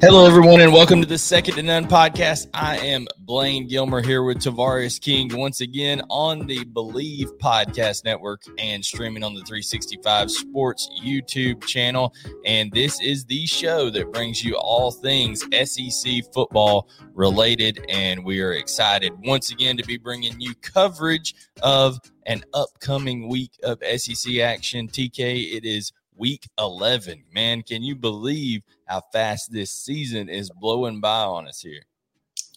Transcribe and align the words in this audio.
Hello, 0.00 0.26
everyone, 0.26 0.62
and 0.62 0.72
welcome 0.72 1.02
to 1.02 1.06
the 1.06 1.18
Second 1.18 1.56
to 1.56 1.62
None 1.62 1.86
podcast. 1.86 2.48
I 2.54 2.78
am 2.78 3.06
Blaine 3.18 3.68
Gilmer 3.68 4.00
here 4.00 4.22
with 4.22 4.38
Tavarres 4.38 4.98
King 4.98 5.28
once 5.36 5.60
again 5.60 6.00
on 6.08 6.46
the 6.46 6.64
Bleav 6.64 7.26
Podcast 7.36 8.06
Network 8.06 8.42
and 8.58 8.82
streaming 8.82 9.22
on 9.22 9.34
the 9.34 9.42
365 9.42 10.30
Sports 10.30 10.88
YouTube 11.04 11.62
channel. 11.66 12.14
And 12.46 12.72
this 12.72 12.98
is 13.02 13.26
the 13.26 13.44
show 13.44 13.90
that 13.90 14.10
brings 14.10 14.42
you 14.42 14.56
all 14.56 14.90
things 14.90 15.44
SEC 15.52 16.32
football 16.32 16.88
related. 17.12 17.84
And 17.90 18.24
we 18.24 18.40
are 18.40 18.54
excited 18.54 19.12
once 19.26 19.52
again 19.52 19.76
to 19.76 19.84
be 19.84 19.98
bringing 19.98 20.40
you 20.40 20.54
coverage 20.62 21.34
of 21.62 21.98
an 22.24 22.42
upcoming 22.54 23.28
week 23.28 23.52
of 23.64 23.82
SEC 23.98 24.38
action. 24.38 24.88
TK, 24.88 25.56
it 25.56 25.66
is 25.66 25.92
week 26.20 26.46
11. 26.58 27.24
Man, 27.34 27.62
can 27.62 27.82
you 27.82 27.96
believe 27.96 28.62
how 28.86 29.02
fast 29.12 29.50
this 29.50 29.72
season 29.72 30.28
is 30.28 30.50
blowing 30.50 31.00
by 31.00 31.22
on 31.22 31.48
us 31.48 31.62
here? 31.62 31.82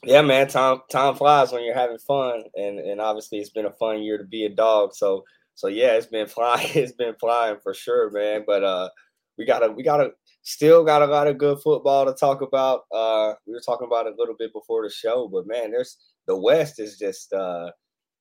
Yeah, 0.04 0.22
man, 0.22 0.50
time 0.50 0.82
time 0.92 1.16
flies 1.16 1.54
when 1.54 1.64
you're 1.64 1.74
having 1.74 1.98
fun, 1.98 2.44
and 2.56 2.78
and 2.78 3.00
obviously 3.00 3.40
it's 3.40 3.52
been 3.52 3.66
a 3.66 3.72
fun 3.72 4.04
year 4.04 4.18
to 4.18 4.26
be 4.26 4.44
a 4.46 4.50
dog. 4.50 4.94
So 4.94 5.24
so 5.56 5.68
yeah, 5.68 5.94
it's 5.94 6.08
been 6.08 6.28
flying. 6.36 6.70
It's 6.76 6.92
been 6.92 7.16
flying 7.20 7.58
for 7.64 7.74
sure, 7.74 8.12
man. 8.12 8.44
But 8.46 8.64
uh, 8.64 8.90
we 9.38 9.46
gotta 9.46 9.72
we 9.72 9.82
gotta 9.82 10.12
still 10.42 10.84
got 10.84 11.02
a 11.02 11.06
lot 11.06 11.28
of 11.28 11.38
good 11.38 11.60
football 11.62 12.06
to 12.06 12.14
talk 12.14 12.42
about. 12.42 12.82
Uh, 12.92 13.34
we 13.48 13.54
were 13.54 13.62
talking 13.66 13.88
about 13.88 14.08
it 14.08 14.14
a 14.14 14.20
little 14.20 14.36
bit 14.38 14.52
before 14.52 14.84
the 14.84 14.94
show, 14.94 15.30
but 15.32 15.48
man, 15.48 15.72
there's 15.72 15.98
the 16.28 16.38
West 16.38 16.82
is 16.82 16.98
just 16.98 17.32
uh, 17.32 17.72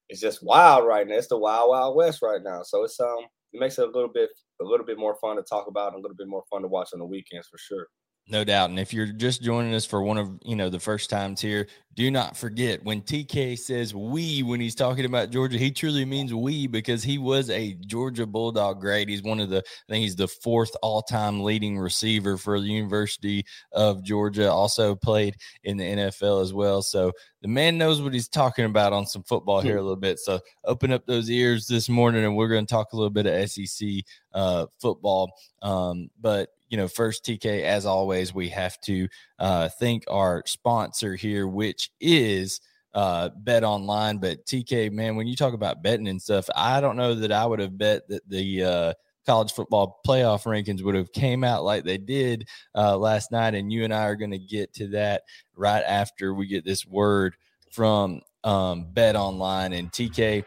it's 0.08 0.20
just 0.20 0.44
wild 0.44 0.86
right 0.86 1.06
now. 1.08 1.16
It's 1.16 1.27
the 1.27 1.38
wild 1.38 1.70
wild 1.70 1.96
West 1.96 2.22
right 2.22 2.42
now. 2.44 2.62
So 2.62 2.84
it's 2.84 3.00
um 3.00 3.27
it 3.52 3.60
makes 3.60 3.78
it 3.78 3.88
a 3.88 3.90
little 3.90 4.12
bit 4.12 4.30
a 4.62 4.68
little 4.68 4.86
bit 4.86 4.98
more 4.98 5.17
fun 5.20 5.36
to 5.36 5.42
talk 5.42 5.67
about 5.68 5.92
and 5.95 5.96
a 5.96 6.02
little 6.02 6.17
bit 6.17 6.28
more 6.28 6.45
fun 6.50 6.62
to 6.62 6.68
watch 6.68 6.90
on 6.92 7.00
the 7.00 7.06
weekends 7.06 7.48
for 7.48 7.58
sure. 7.58 7.89
No 8.28 8.44
doubt. 8.44 8.70
And 8.70 8.78
if 8.78 8.94
you're 8.94 9.06
just 9.06 9.42
joining 9.42 9.74
us 9.74 9.84
for 9.84 10.00
one 10.02 10.16
of, 10.16 10.30
you 10.44 10.55
know, 10.55 10.70
the 10.70 10.78
first 10.78 11.10
times 11.10 11.40
here, 11.40 11.66
do 11.94 12.10
not 12.10 12.36
forget 12.36 12.83
when 12.84 13.02
TK 13.02 13.58
says 13.58 13.94
we 13.94 14.42
when 14.42 14.60
he's 14.60 14.77
talking 14.77 15.05
about 15.05 15.30
Georgia, 15.30 15.58
he 15.58 15.70
truly 15.70 16.05
means 16.05 16.32
we 16.32 16.66
because 16.66 17.02
he 17.02 17.18
was 17.18 17.50
a 17.50 17.74
Georgia 17.74 18.24
Bulldog 18.24 18.80
great. 18.80 19.08
He's 19.08 19.22
one 19.22 19.40
of 19.40 19.50
the 19.50 19.58
I 19.58 19.92
think 19.92 20.02
he's 20.02 20.16
the 20.16 20.28
fourth 20.28 20.74
all-time 20.82 21.42
leading 21.42 21.78
receiver 21.78 22.38
for 22.38 22.61
the 22.61 22.66
University 22.66 23.44
of 23.72 24.02
Georgia. 24.05 24.50
Also 24.50 24.94
played 24.94 25.36
in 25.64 25.77
the 25.77 25.84
NFL 25.84 26.42
as 26.42 26.55
well. 26.55 26.80
So 26.80 27.12
the 27.42 27.48
man 27.48 27.77
knows 27.77 28.00
what 28.00 28.14
he's 28.14 28.28
talking 28.28 28.64
about 28.64 28.92
on 28.92 29.05
some 29.05 29.24
football 29.24 29.61
here 29.61 29.77
a 29.77 29.82
little 29.82 29.96
bit. 29.96 30.20
So 30.20 30.40
open 30.64 30.92
up 30.92 31.05
those 31.06 31.28
ears 31.28 31.66
this 31.66 31.88
morning 31.88 32.24
and 32.24 32.36
we're 32.36 32.48
going 32.48 32.64
to 32.64 32.72
talk 32.72 32.92
a 32.92 32.96
little 32.96 33.11
bit 33.11 33.27
of 33.27 33.50
SEC 33.50 33.88
uh, 34.32 34.66
football. 34.80 35.30
Um, 35.61 36.08
but 36.20 36.50
you 36.72 36.78
know, 36.78 36.88
first 36.88 37.22
TK, 37.27 37.64
as 37.64 37.84
always, 37.84 38.33
we 38.33 38.48
have 38.48 38.80
to 38.80 39.06
uh, 39.38 39.68
thank 39.68 40.05
our 40.08 40.42
sponsor 40.46 41.14
here, 41.16 41.46
which 41.46 41.90
is 42.00 42.62
uh, 42.94 43.28
Bet 43.36 43.62
Online. 43.62 44.16
But 44.16 44.46
TK, 44.46 44.90
man, 44.90 45.16
when 45.16 45.27
you 45.27 45.36
talk 45.36 45.52
about 45.52 45.82
betting 45.82 46.08
and 46.08 46.20
stuff, 46.20 46.48
I 46.56 46.80
don't 46.80 46.96
know 46.96 47.14
that 47.16 47.30
I 47.30 47.44
would 47.44 47.58
have 47.58 47.77
bet 47.77 48.08
that 48.08 48.27
the 48.27 48.64
uh, 48.64 48.92
college 49.27 49.52
football 49.52 50.00
playoff 50.08 50.44
rankings 50.44 50.82
would 50.82 50.94
have 50.94 51.12
came 51.12 51.44
out 51.44 51.62
like 51.62 51.84
they 51.84 51.98
did 51.98 52.48
uh, 52.74 52.96
last 52.96 53.30
night. 53.30 53.55
And 53.55 53.70
you 53.70 53.84
and 53.84 53.92
I 53.92 54.06
are 54.06 54.16
going 54.16 54.30
to 54.30 54.38
get 54.38 54.72
to 54.77 54.88
that 54.88 55.24
right 55.55 55.84
after 55.86 56.32
we 56.32 56.46
get 56.46 56.64
this 56.64 56.86
word 56.86 57.36
from 57.70 58.22
um, 58.44 58.86
Bet 58.90 59.14
Online 59.14 59.74
and 59.74 59.92
TK. 59.92 60.46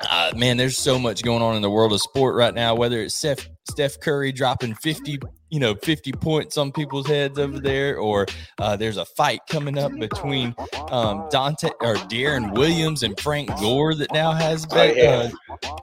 Uh, 0.00 0.32
man, 0.36 0.58
there's 0.58 0.78
so 0.78 0.98
much 0.98 1.22
going 1.22 1.42
on 1.42 1.56
in 1.56 1.62
the 1.62 1.70
world 1.70 1.92
of 1.92 2.00
sport 2.00 2.36
right 2.36 2.54
now. 2.54 2.74
Whether 2.74 3.00
it's 3.00 3.14
Steph, 3.14 3.48
Steph 3.70 4.00
Curry 4.00 4.32
dropping 4.32 4.74
50, 4.74 5.18
you 5.50 5.60
know, 5.60 5.74
50 5.74 6.12
points 6.12 6.56
on 6.56 6.72
people's 6.72 7.06
heads 7.06 7.38
over 7.38 7.58
there, 7.58 7.98
or 7.98 8.26
uh, 8.58 8.76
there's 8.76 8.96
a 8.96 9.04
fight 9.04 9.40
coming 9.48 9.78
up 9.78 9.92
between 9.98 10.54
um, 10.90 11.28
Dante 11.30 11.70
or 11.80 11.94
Deron 11.94 12.54
Williams 12.54 13.02
and 13.02 13.18
Frank 13.20 13.48
Gore 13.60 13.94
that 13.94 14.12
now 14.12 14.32
has, 14.32 14.66
bet, 14.66 14.98
uh, 14.98 15.30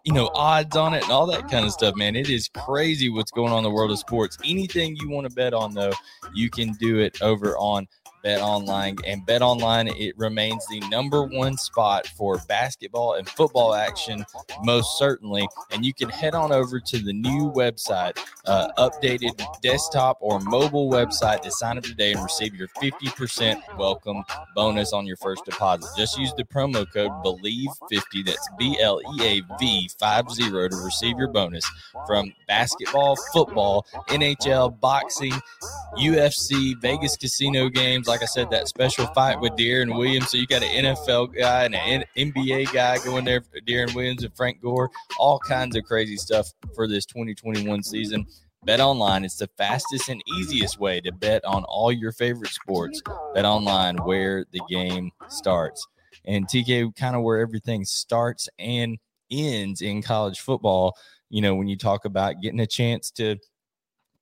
you 0.03 0.13
know, 0.13 0.29
odds 0.33 0.75
on 0.75 0.93
it 0.93 1.03
and 1.03 1.11
all 1.11 1.25
that 1.27 1.49
kind 1.49 1.65
of 1.65 1.71
stuff. 1.71 1.95
Man, 1.95 2.15
it 2.15 2.29
is 2.29 2.49
crazy 2.49 3.09
what's 3.09 3.31
going 3.31 3.51
on 3.51 3.59
in 3.59 3.63
the 3.63 3.71
world 3.71 3.91
of 3.91 3.99
sports. 3.99 4.37
Anything 4.43 4.95
you 4.97 5.09
want 5.09 5.27
to 5.27 5.35
bet 5.35 5.53
on, 5.53 5.73
though, 5.73 5.93
you 6.33 6.49
can 6.49 6.73
do 6.73 6.99
it 6.99 7.21
over 7.21 7.57
on 7.57 7.87
Bet 8.25 8.41
Online. 8.41 8.97
And 9.05 9.23
Bet 9.23 9.43
Online, 9.43 9.87
it 9.87 10.17
remains 10.17 10.65
the 10.65 10.79
number 10.89 11.21
one 11.21 11.57
spot 11.57 12.07
for 12.07 12.39
basketball 12.49 13.13
and 13.13 13.29
football 13.29 13.75
action, 13.75 14.25
most 14.63 14.97
certainly. 14.97 15.47
And 15.71 15.85
you 15.85 15.93
can 15.93 16.09
head 16.09 16.33
on 16.33 16.51
over 16.51 16.79
to 16.79 16.97
the 16.97 17.13
new 17.13 17.51
website, 17.51 18.17
uh, 18.45 18.69
updated 18.79 19.39
desktop 19.61 20.17
or 20.21 20.39
mobile 20.39 20.89
website 20.89 21.43
to 21.43 21.51
sign 21.51 21.77
up 21.77 21.83
today 21.83 22.13
and 22.13 22.23
receive 22.23 22.55
your 22.55 22.67
50% 22.81 23.61
welcome 23.77 24.23
bonus 24.55 24.91
on 24.91 25.05
your 25.05 25.17
first 25.17 25.45
deposit. 25.45 25.87
Just 25.95 26.17
use 26.17 26.33
the 26.35 26.45
promo 26.45 26.91
code 26.91 27.11
BLEAV50, 27.23 28.25
that's 28.25 28.49
B 28.57 28.79
L 28.81 28.99
E 29.19 29.23
A 29.23 29.41
V 29.59 29.87
50 29.99 30.49
to 30.49 30.81
receive 30.83 31.19
your 31.19 31.27
bonus 31.27 31.63
from 32.07 32.33
basketball, 32.47 33.17
football, 33.31 33.85
NHL, 34.09 34.79
boxing, 34.79 35.33
UFC, 35.99 36.73
Vegas 36.81 37.17
casino 37.17 37.69
games. 37.69 38.07
Like 38.07 38.14
I 38.21 38.25
said, 38.25 38.49
that 38.51 38.67
special 38.67 39.07
fight 39.07 39.39
with 39.39 39.53
Deron 39.53 39.97
Williams. 39.97 40.31
So 40.31 40.37
you 40.37 40.47
got 40.47 40.63
an 40.63 40.85
NFL 40.85 41.37
guy 41.37 41.65
and 41.65 41.75
an 41.75 42.03
NBA 42.17 42.73
guy 42.73 42.97
going 42.99 43.25
there, 43.25 43.41
Deron 43.67 43.93
Williams 43.95 44.23
and 44.23 44.35
Frank 44.35 44.61
Gore. 44.61 44.89
All 45.19 45.39
kinds 45.39 45.75
of 45.75 45.83
crazy 45.83 46.17
stuff 46.17 46.51
for 46.73 46.87
this 46.87 47.05
2021 47.05 47.83
season. 47.83 48.25
Bet 48.63 48.79
online, 48.79 49.23
it's 49.23 49.37
the 49.37 49.49
fastest 49.57 50.09
and 50.09 50.23
easiest 50.39 50.79
way 50.79 50.99
to 51.01 51.11
bet 51.11 51.45
on 51.45 51.63
all 51.65 51.91
your 51.91 52.11
favorite 52.11 52.51
sports. 52.51 53.01
Bet 53.35 53.45
online, 53.45 53.97
where 53.97 54.45
the 54.51 54.61
game 54.67 55.11
starts. 55.27 55.85
And 56.25 56.47
TK, 56.47 56.95
kind 56.95 57.15
of 57.15 57.21
where 57.21 57.39
everything 57.39 57.85
starts 57.85 58.49
and 58.57 58.97
ends 59.29 59.81
in 59.81 60.01
college 60.01 60.39
football. 60.39 60.97
You 61.29 61.41
know, 61.41 61.53
when 61.53 61.67
you 61.67 61.77
talk 61.77 62.05
about 62.05 62.41
getting 62.41 62.59
a 62.59 62.67
chance 62.67 63.11
to 63.11 63.37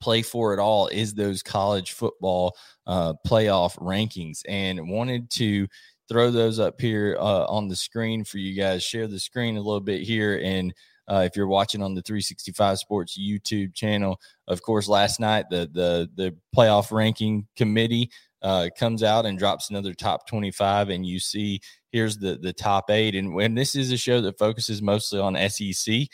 play 0.03 0.21
for 0.21 0.53
it 0.53 0.59
all 0.59 0.87
is 0.87 1.13
those 1.13 1.41
college 1.41 1.93
football 1.93 2.55
uh, 2.85 3.13
playoff 3.25 3.77
rankings 3.77 4.41
and 4.49 4.89
wanted 4.89 5.29
to 5.29 5.67
throw 6.09 6.29
those 6.29 6.59
up 6.59 6.79
here 6.81 7.15
uh, 7.19 7.45
on 7.45 7.69
the 7.69 7.75
screen 7.75 8.25
for 8.25 8.37
you 8.37 8.53
guys. 8.53 8.83
Share 8.83 9.07
the 9.07 9.19
screen 9.19 9.55
a 9.55 9.61
little 9.61 9.79
bit 9.79 10.01
here 10.01 10.41
and 10.43 10.73
uh, 11.07 11.23
if 11.25 11.35
you're 11.35 11.47
watching 11.47 11.81
on 11.81 11.93
the 11.93 12.01
365 12.01 12.79
sports 12.79 13.19
youtube 13.19 13.73
channel 13.73 14.17
of 14.47 14.61
course 14.61 14.87
last 14.87 15.19
night 15.19 15.43
the 15.49 15.69
the 15.73 16.09
the 16.15 16.33
playoff 16.55 16.93
ranking 16.93 17.45
committee 17.57 18.09
uh, 18.41 18.69
comes 18.79 19.03
out 19.03 19.25
and 19.25 19.37
drops 19.37 19.69
another 19.69 19.93
top 19.93 20.25
25 20.27 20.89
and 20.89 21.05
you 21.05 21.19
see 21.19 21.59
here's 21.93 22.17
the 22.17 22.37
the 22.41 22.51
top 22.51 22.89
eight. 22.89 23.15
And 23.15 23.33
when 23.33 23.55
this 23.55 23.75
is 23.75 23.91
a 23.93 23.97
show 23.97 24.19
that 24.21 24.37
focuses 24.37 24.81
mostly 24.81 25.19
on 25.19 25.37
sec 25.49 26.07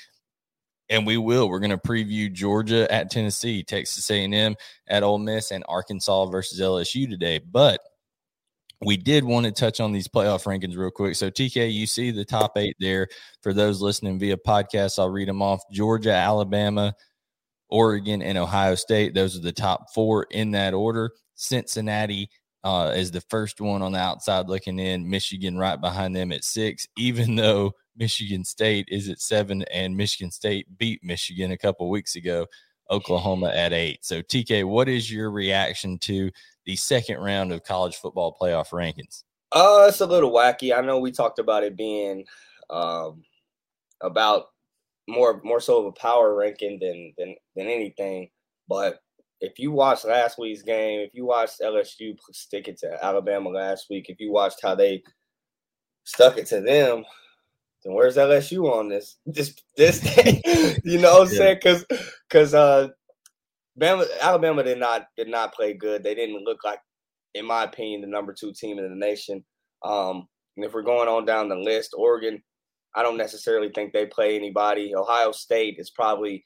and 0.90 1.06
we 1.06 1.18
will. 1.18 1.50
We're 1.50 1.60
going 1.60 1.70
to 1.72 1.78
preview 1.78 2.32
Georgia 2.32 2.92
at 2.92 3.12
Tennessee, 3.12 3.64
Texas 3.64 4.10
A&M 4.10 4.56
at 4.88 5.04
Ole 5.04 5.20
Miss, 5.20 5.52
and 5.52 5.64
Arkansas 5.68 6.26
versus 6.28 6.60
LSU 6.60 7.10
today. 7.10 7.40
But 7.40 7.80
we 8.82 8.98
did 8.98 9.24
want 9.24 9.46
to 9.46 9.52
touch 9.52 9.80
on 9.80 9.92
these 9.92 10.08
playoff 10.08 10.46
rankings 10.46 10.78
real 10.78 10.90
quick. 10.90 11.16
So, 11.16 11.30
TK, 11.30 11.72
you 11.72 11.86
see 11.86 12.12
the 12.12 12.26
top 12.26 12.58
eight 12.58 12.76
there 12.80 13.08
for 13.42 13.54
those 13.54 13.82
listening 13.82 14.20
via 14.20 14.38
podcast. 14.38 15.00
I'll 15.00 15.10
read 15.10 15.28
them 15.28 15.42
off 15.42 15.62
Georgia, 15.72 16.14
Alabama, 16.14 16.94
Oregon, 17.70 18.22
and 18.22 18.38
Ohio 18.38 18.76
State. 18.76 19.14
Those 19.14 19.38
are 19.38 19.42
the 19.42 19.52
top 19.52 19.94
four 19.94 20.28
in 20.32 20.52
that 20.52 20.74
order. 20.74 21.12
Cincinnati 21.36 22.30
uh, 22.64 22.94
is 22.96 23.12
the 23.12 23.22
first 23.22 23.62
one 23.62 23.82
on 23.82 23.92
the 23.92 24.00
outside 24.00 24.48
looking 24.48 24.80
in. 24.80 25.10
Michigan 25.10 25.58
right 25.58 25.80
behind 25.80 26.16
them 26.16 26.32
at 26.32 26.44
six, 26.44 26.88
even 26.98 27.36
though 27.36 27.74
Michigan 27.96 28.44
State 28.44 28.88
is 28.90 29.10
at 29.10 29.20
seven 29.20 29.64
and 29.72 29.96
Michigan 29.96 30.32
State 30.32 30.68
beat 30.78 31.04
Michigan 31.04 31.52
a 31.52 31.58
couple 31.58 31.90
weeks 31.90 32.16
ago. 32.16 32.46
Oklahoma 32.92 33.50
at 33.50 33.72
eight. 33.72 34.04
So, 34.04 34.22
TK, 34.22 34.66
what 34.66 34.90
is 34.90 35.12
your 35.12 35.30
reaction 35.30 36.00
to 36.00 36.32
the 36.66 36.76
second 36.76 37.20
round 37.20 37.52
of 37.52 37.64
college 37.64 37.96
football 37.98 38.36
playoff 38.40 38.70
rankings? 38.70 39.24
Uh, 39.52 39.86
it's 39.88 40.02
a 40.02 40.06
little 40.06 40.32
wacky. 40.32 40.76
I 40.76 40.82
know 40.82 41.00
we 41.00 41.12
talked 41.12 41.40
about 41.40 41.64
it 41.64 41.78
being 41.78 42.26
um, 42.70 43.24
about 44.02 44.46
more 45.08 45.42
more 45.44 45.60
so 45.60 45.80
of 45.80 45.86
a 45.88 45.92
power 45.92 46.36
ranking 46.36 46.80
than 46.80 47.14
than 47.18 47.36
than 47.56 47.68
anything. 47.68 48.30
But 48.68 49.00
if 49.42 49.58
you 49.58 49.72
watched 49.72 50.06
last 50.06 50.38
week's 50.38 50.62
game, 50.62 51.00
if 51.00 51.12
you 51.14 51.26
watched 51.26 51.62
LSU 51.62 52.18
stick 52.32 52.68
it 52.68 52.78
to 52.80 53.04
Alabama 53.04 53.50
last 53.50 53.88
week, 53.90 54.10
if 54.10 54.20
you 54.20 54.32
watched 54.32 54.60
how 54.62 54.76
they 54.76 55.02
stuck 56.04 56.38
it 56.38 56.46
to 56.48 56.62
them, 56.62 57.06
then 57.84 57.94
where's 57.94 58.18
LSU 58.18 58.72
on 58.72 58.90
this 58.90 59.18
this 59.26 59.56
this 59.78 60.02
thing? 60.02 60.42
you 60.84 61.00
know 61.00 61.20
what 61.20 61.28
I'm 61.28 61.34
yeah. 61.34 61.38
saying? 61.38 61.60
Because 61.64 61.86
because 62.28 62.54
uh 62.54 62.90
Bama, 63.80 64.06
Alabama 64.22 64.64
did 64.64 64.80
not 64.80 65.08
did 65.16 65.30
not 65.30 65.54
play 65.54 65.74
good. 65.74 66.04
They 66.04 66.16
didn't 66.16 66.44
look 66.44 66.64
like, 66.64 66.80
in 67.34 67.46
my 67.46 67.64
opinion, 67.64 68.02
the 68.02 68.08
number 68.08 68.34
two 68.34 68.54
team 68.54 68.78
in 68.78 68.90
the 68.90 68.96
nation. 68.96 69.44
Um, 69.84 70.28
and 70.58 70.66
if 70.66 70.74
we're 70.74 70.82
going 70.82 71.08
on 71.08 71.26
down 71.26 71.48
the 71.48 71.56
list, 71.56 71.96
Oregon, 71.98 72.42
I 72.96 73.04
don't 73.04 73.18
necessarily 73.18 73.70
think 73.74 73.94
they 73.94 74.06
play 74.08 74.36
anybody. 74.36 74.94
Ohio 74.96 75.32
State 75.32 75.76
is 75.78 75.90
probably 75.92 76.44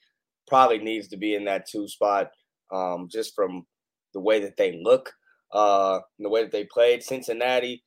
probably 0.48 0.78
needs 0.78 1.08
to 1.08 1.18
be 1.18 1.34
in 1.34 1.46
that 1.46 1.68
two 1.68 1.88
spot, 1.88 2.28
um, 2.72 3.08
just 3.12 3.34
from 3.34 3.66
the 4.14 4.20
way 4.20 4.40
that 4.42 4.58
they 4.58 4.80
look, 4.84 5.12
uh, 5.54 6.00
the 6.20 6.30
way 6.30 6.44
that 6.44 6.52
they 6.52 6.66
played. 6.66 7.02
Cincinnati, 7.02 7.84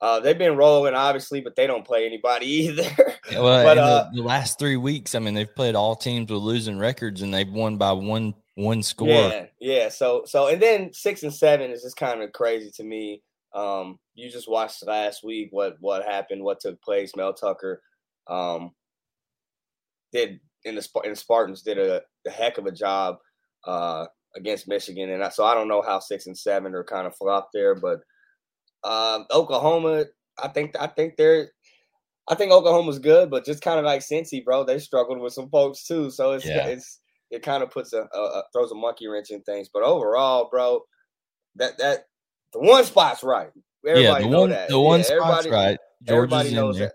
uh, 0.00 0.20
they've 0.20 0.38
been 0.38 0.56
rolling, 0.56 0.94
obviously, 0.94 1.40
but 1.40 1.56
they 1.56 1.66
don't 1.66 1.86
play 1.86 2.06
anybody 2.06 2.46
either. 2.46 2.90
well, 3.32 3.64
but 3.64 3.78
uh, 3.78 4.08
the, 4.10 4.22
the, 4.22 4.26
last 4.26 4.58
three 4.58 4.76
weeks, 4.76 5.14
I 5.14 5.18
mean, 5.18 5.34
they've 5.34 5.54
played 5.54 5.74
all 5.74 5.94
teams 5.94 6.30
with 6.30 6.42
losing 6.42 6.78
records, 6.78 7.22
and 7.22 7.32
they've 7.32 7.50
won 7.50 7.76
by 7.76 7.92
one 7.92 8.34
one 8.54 8.82
score. 8.82 9.08
Yeah, 9.08 9.46
yeah. 9.60 9.88
So 9.88 10.22
so 10.26 10.48
and 10.48 10.60
then 10.60 10.92
six 10.92 11.22
and 11.22 11.34
seven 11.34 11.70
is 11.70 11.82
just 11.82 11.96
kind 11.96 12.22
of 12.22 12.32
crazy 12.32 12.70
to 12.76 12.84
me. 12.84 13.22
Um, 13.54 13.98
you 14.14 14.30
just 14.30 14.48
watched 14.48 14.86
last 14.86 15.24
week 15.24 15.48
what 15.50 15.76
what 15.80 16.04
happened, 16.04 16.42
what 16.42 16.60
took 16.60 16.80
place. 16.82 17.12
Mel 17.14 17.34
Tucker 17.34 17.82
um, 18.26 18.72
did 20.12 20.40
in 20.64 20.76
the 20.76 20.88
the 21.04 21.16
Spartans 21.16 21.62
did 21.62 21.78
a, 21.78 22.02
a 22.26 22.30
heck 22.30 22.58
of 22.58 22.66
a 22.66 22.72
job 22.72 23.18
uh, 23.66 24.06
against 24.34 24.68
Michigan, 24.68 25.10
and 25.10 25.22
I, 25.22 25.28
so 25.28 25.44
I 25.44 25.54
don't 25.54 25.68
know 25.68 25.82
how 25.82 25.98
six 25.98 26.26
and 26.26 26.36
seven 26.36 26.74
are 26.74 26.84
kind 26.84 27.06
of 27.06 27.16
flopped 27.16 27.52
there, 27.52 27.74
but 27.74 28.00
uh, 28.84 29.24
Oklahoma, 29.30 30.06
I 30.42 30.48
think 30.48 30.74
I 30.78 30.86
think 30.86 31.16
they're 31.16 31.50
I 32.28 32.36
think 32.36 32.52
Oklahoma's 32.52 33.00
good, 33.00 33.28
but 33.28 33.44
just 33.44 33.62
kind 33.62 33.78
of 33.78 33.84
like 33.84 34.02
Cincy, 34.02 34.44
bro, 34.44 34.64
they 34.64 34.78
struggled 34.78 35.20
with 35.20 35.32
some 35.32 35.48
folks 35.50 35.84
too. 35.84 36.10
So 36.10 36.32
it's 36.32 36.46
yeah. 36.46 36.66
it's 36.66 37.00
it 37.30 37.42
kind 37.42 37.62
of 37.62 37.70
puts 37.70 37.92
a, 37.92 38.02
a, 38.02 38.42
throws 38.52 38.70
a 38.70 38.74
monkey 38.74 39.08
wrench 39.08 39.30
in 39.30 39.42
things. 39.42 39.68
But 39.72 39.82
overall, 39.82 40.48
bro, 40.50 40.82
that 41.56 41.76
that 41.78 42.06
the 42.52 42.60
one 42.60 42.84
spot's 42.84 43.24
right. 43.24 43.50
Everybody 43.86 44.24
yeah, 44.24 44.30
the 44.30 44.36
one, 44.38 44.50
that. 44.50 44.68
The 44.68 44.80
one 44.80 45.00
yeah, 45.00 45.06
spot's 45.06 45.48
right. 45.48 45.78
Georgia's 46.04 46.34
everybody 46.38 46.54
knows 46.54 46.78
that 46.78 46.92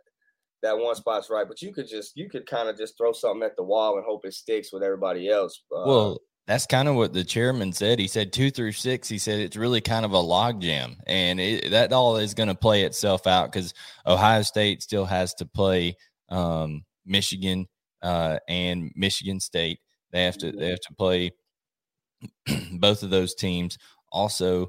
that 0.64 0.78
one 0.78 0.96
spot's 0.96 1.30
right. 1.30 1.48
But 1.48 1.62
you 1.62 1.74
could 1.74 1.88
just 1.88 2.16
you 2.16 2.30
could 2.30 2.46
kind 2.46 2.70
of 2.70 2.78
just 2.78 2.98
throw 2.98 3.12
something 3.12 3.44
at 3.44 3.58
the 3.58 3.64
wall 3.64 3.98
and 3.98 4.06
hope 4.06 4.26
it 4.26 4.34
sticks 4.34 4.72
with 4.72 4.84
everybody 4.84 5.30
else. 5.30 5.64
Uh, 5.70 5.84
well, 5.86 6.22
that's 6.48 6.68
kind 6.68 6.88
of 6.88 6.96
what 6.96 7.14
the 7.14 7.24
chairman 7.24 7.74
said. 7.74 7.98
He 7.98 8.08
said 8.08 8.32
two 8.32 8.52
through 8.52 8.74
six. 8.74 9.10
He 9.10 9.18
said 9.18 9.40
it's 9.40 9.58
really 9.58 9.82
kind 9.82 10.06
of 10.06 10.14
a 10.14 10.22
logjam, 10.22 10.98
and 11.08 11.40
it, 11.40 11.72
that 11.72 11.92
all 11.92 12.18
is 12.18 12.34
going 12.34 12.50
to 12.50 12.56
play 12.56 12.84
itself 12.84 13.26
out 13.26 13.52
because 13.52 13.74
Ohio 14.06 14.44
State 14.44 14.84
still 14.84 15.06
has 15.06 15.34
to 15.36 15.46
play 15.46 15.96
um, 16.30 16.84
Michigan 17.06 17.66
uh, 18.04 18.38
and 18.48 18.92
Michigan 18.96 19.40
State. 19.40 19.80
They 20.12 20.24
have 20.24 20.38
to 20.38 20.52
they 20.52 20.70
have 20.70 20.82
to 20.82 20.94
play 20.94 21.32
both 22.74 23.02
of 23.02 23.10
those 23.10 23.34
teams. 23.34 23.78
Also, 24.12 24.68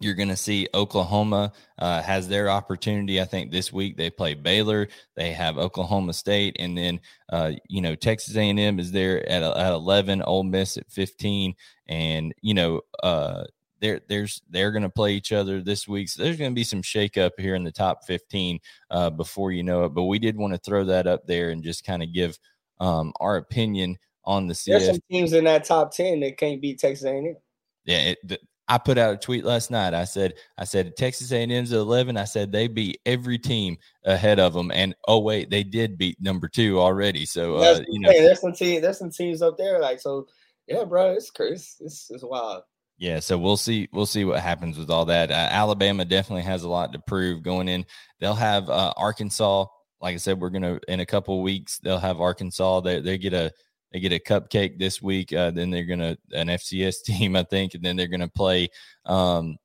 you're 0.00 0.14
going 0.14 0.28
to 0.28 0.36
see 0.36 0.68
Oklahoma 0.74 1.52
uh, 1.78 2.02
has 2.02 2.28
their 2.28 2.48
opportunity. 2.48 3.20
I 3.20 3.24
think 3.24 3.50
this 3.50 3.72
week 3.72 3.96
they 3.96 4.10
play 4.10 4.34
Baylor. 4.34 4.88
They 5.16 5.32
have 5.32 5.58
Oklahoma 5.58 6.12
State, 6.12 6.56
and 6.58 6.76
then 6.76 7.00
uh, 7.30 7.52
you 7.68 7.80
know 7.80 7.94
Texas 7.94 8.36
A&M 8.36 8.78
is 8.78 8.92
there 8.92 9.28
at, 9.28 9.42
at 9.42 9.72
11, 9.72 10.22
Ole 10.22 10.44
Miss 10.44 10.76
at 10.76 10.90
15, 10.90 11.54
and 11.88 12.34
you 12.40 12.54
know 12.54 12.80
uh, 13.02 13.44
they're 13.80 14.00
there's 14.08 14.42
they're 14.48 14.72
going 14.72 14.82
to 14.82 14.88
play 14.88 15.14
each 15.14 15.32
other 15.32 15.60
this 15.60 15.88
week. 15.88 16.08
So 16.08 16.22
there's 16.22 16.36
going 16.36 16.50
to 16.52 16.54
be 16.54 16.64
some 16.64 16.82
shakeup 16.82 17.32
here 17.38 17.54
in 17.54 17.64
the 17.64 17.72
top 17.72 18.04
15 18.06 18.60
uh, 18.90 19.10
before 19.10 19.52
you 19.52 19.62
know 19.62 19.84
it. 19.84 19.90
But 19.90 20.04
we 20.04 20.18
did 20.18 20.36
want 20.36 20.52
to 20.52 20.58
throw 20.58 20.84
that 20.84 21.06
up 21.06 21.26
there 21.26 21.50
and 21.50 21.62
just 21.62 21.84
kind 21.84 22.02
of 22.02 22.12
give 22.12 22.38
um, 22.80 23.12
our 23.20 23.36
opinion 23.36 23.98
on 24.24 24.46
the. 24.46 24.60
There's 24.66 24.86
some 24.86 25.00
teams 25.10 25.32
in 25.32 25.44
that 25.44 25.64
top 25.64 25.92
ten 25.92 26.20
that 26.20 26.36
can't 26.36 26.60
beat 26.60 26.78
Texas 26.78 27.04
A&M. 27.04 27.36
Yeah, 27.84 28.14
it, 28.28 28.40
I 28.68 28.78
put 28.78 28.98
out 28.98 29.14
a 29.14 29.16
tweet 29.16 29.44
last 29.44 29.70
night. 29.70 29.94
I 29.94 30.04
said, 30.04 30.34
I 30.58 30.64
said 30.64 30.96
Texas 30.96 31.32
A&M's 31.32 31.72
at 31.72 31.78
eleven. 31.78 32.16
I 32.16 32.24
said 32.24 32.52
they 32.52 32.68
beat 32.68 33.00
every 33.06 33.38
team 33.38 33.78
ahead 34.04 34.38
of 34.38 34.52
them, 34.52 34.70
and 34.70 34.94
oh 35.06 35.20
wait, 35.20 35.50
they 35.50 35.64
did 35.64 35.96
beat 35.96 36.20
number 36.20 36.48
two 36.48 36.78
already. 36.78 37.24
So 37.24 37.56
uh, 37.56 37.80
you 37.88 38.00
know, 38.00 38.12
there's 38.12 38.40
some 38.40 38.52
team, 38.52 38.82
there's 38.82 38.98
some 38.98 39.10
teams 39.10 39.42
up 39.42 39.56
there 39.56 39.80
like 39.80 40.00
so. 40.00 40.26
Yeah, 40.66 40.84
bro, 40.84 41.12
it's 41.12 41.30
crazy. 41.30 41.66
It's, 41.80 42.10
it's 42.10 42.22
wild. 42.22 42.62
Yeah, 42.98 43.20
so 43.20 43.38
we'll 43.38 43.56
see. 43.56 43.88
We'll 43.92 44.06
see 44.06 44.24
what 44.24 44.40
happens 44.40 44.76
with 44.76 44.90
all 44.90 45.04
that. 45.06 45.30
Uh, 45.30 45.34
Alabama 45.34 46.04
definitely 46.04 46.42
has 46.42 46.64
a 46.64 46.68
lot 46.68 46.92
to 46.92 46.98
prove 46.98 47.42
going 47.42 47.68
in. 47.68 47.86
They'll 48.18 48.34
have 48.34 48.68
uh, 48.68 48.92
Arkansas. 48.96 49.66
Like 50.00 50.14
I 50.14 50.18
said, 50.18 50.40
we're 50.40 50.50
gonna 50.50 50.80
in 50.88 51.00
a 51.00 51.06
couple 51.06 51.40
weeks. 51.42 51.78
They'll 51.78 51.98
have 52.00 52.20
Arkansas. 52.20 52.80
They 52.80 53.00
they 53.00 53.16
get 53.16 53.32
a 53.32 53.52
they 53.92 54.00
get 54.00 54.12
a 54.12 54.18
cupcake 54.18 54.78
this 54.78 55.00
week. 55.00 55.32
Uh, 55.32 55.50
then 55.50 55.70
they're 55.70 55.84
gonna 55.84 56.16
an 56.32 56.48
FCS 56.48 57.02
team, 57.04 57.36
I 57.36 57.44
think, 57.44 57.74
and 57.74 57.84
then 57.84 57.96
they're 57.96 58.08
gonna 58.08 58.28
play. 58.28 58.68
Um, 59.04 59.58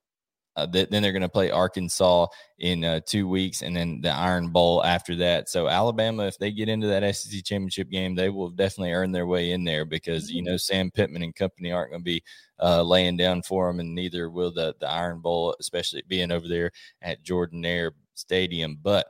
uh, 0.56 0.68
th- 0.68 0.90
then 0.90 1.02
they're 1.02 1.12
going 1.12 1.22
to 1.22 1.30
play 1.30 1.50
Arkansas 1.50 2.28
in 2.60 2.84
uh, 2.84 3.00
two 3.06 3.28
weeks, 3.28 3.62
and 3.62 3.76
then 3.76 4.02
the 4.02 4.12
Iron 4.12 4.50
Bowl 4.50 4.84
after 4.84 5.16
that. 5.16 5.50
So 5.50 5.68
Alabama, 5.68 6.28
if 6.28 6.38
they 6.38 6.52
get 6.52 6.70
into 6.70 6.88
that 6.88 7.16
SEC 7.16 7.44
championship 7.44 7.90
game, 7.90 8.14
they 8.14 8.30
will 8.30 8.50
definitely 8.50 8.94
earn 8.94 9.12
their 9.12 9.26
way 9.26 9.52
in 9.52 9.64
there 9.64 9.86
because 9.86 10.30
you 10.30 10.44
know 10.44 10.58
Sam 10.58 10.92
Pittman 10.92 11.24
and 11.24 11.36
company 11.36 11.72
aren't 11.72 11.92
going 11.92 12.02
to 12.02 12.06
be 12.06 12.24
uh, 12.62 12.84
laying 12.84 13.18
down 13.18 13.42
for 13.42 13.68
them, 13.68 13.80
and 13.80 13.96
neither 13.96 14.30
will 14.30 14.52
the 14.52 14.76
the 14.80 14.90
Iron 14.90 15.20
Bowl, 15.20 15.56
especially 15.60 16.04
being 16.08 16.32
over 16.32 16.48
there 16.48 16.72
at 17.02 17.24
Jordan-Hare 17.24 17.94
Stadium. 18.14 18.78
But 18.82 19.08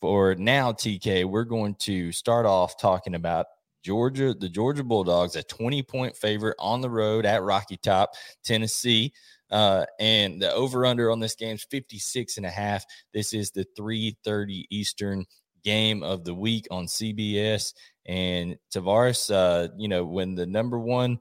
for 0.00 0.34
now, 0.34 0.72
TK, 0.72 1.24
we're 1.24 1.44
going 1.44 1.76
to 1.76 2.12
start 2.12 2.44
off 2.44 2.78
talking 2.78 3.14
about 3.14 3.46
Georgia, 3.82 4.34
the 4.34 4.48
Georgia 4.48 4.84
Bulldogs, 4.84 5.36
a 5.36 5.42
20 5.42 5.82
point 5.82 6.16
favorite 6.16 6.56
on 6.58 6.80
the 6.80 6.90
road 6.90 7.26
at 7.26 7.42
Rocky 7.42 7.76
Top, 7.76 8.12
Tennessee. 8.44 9.12
Uh, 9.50 9.84
and 10.00 10.40
the 10.40 10.52
over 10.52 10.86
under 10.86 11.10
on 11.10 11.20
this 11.20 11.34
game 11.34 11.56
is 11.56 11.64
56 11.64 12.38
and 12.38 12.46
a 12.46 12.50
half. 12.50 12.84
This 13.12 13.34
is 13.34 13.50
the 13.50 13.66
3:30 13.76 14.66
Eastern 14.70 15.26
game 15.62 16.02
of 16.02 16.24
the 16.24 16.34
week 16.34 16.66
on 16.70 16.86
CBS. 16.86 17.74
And 18.06 18.56
Tavarres, 18.74 19.30
uh, 19.32 19.68
you 19.76 19.88
know, 19.88 20.04
when 20.04 20.34
the 20.34 20.46
number 20.46 20.78
one 20.78 21.18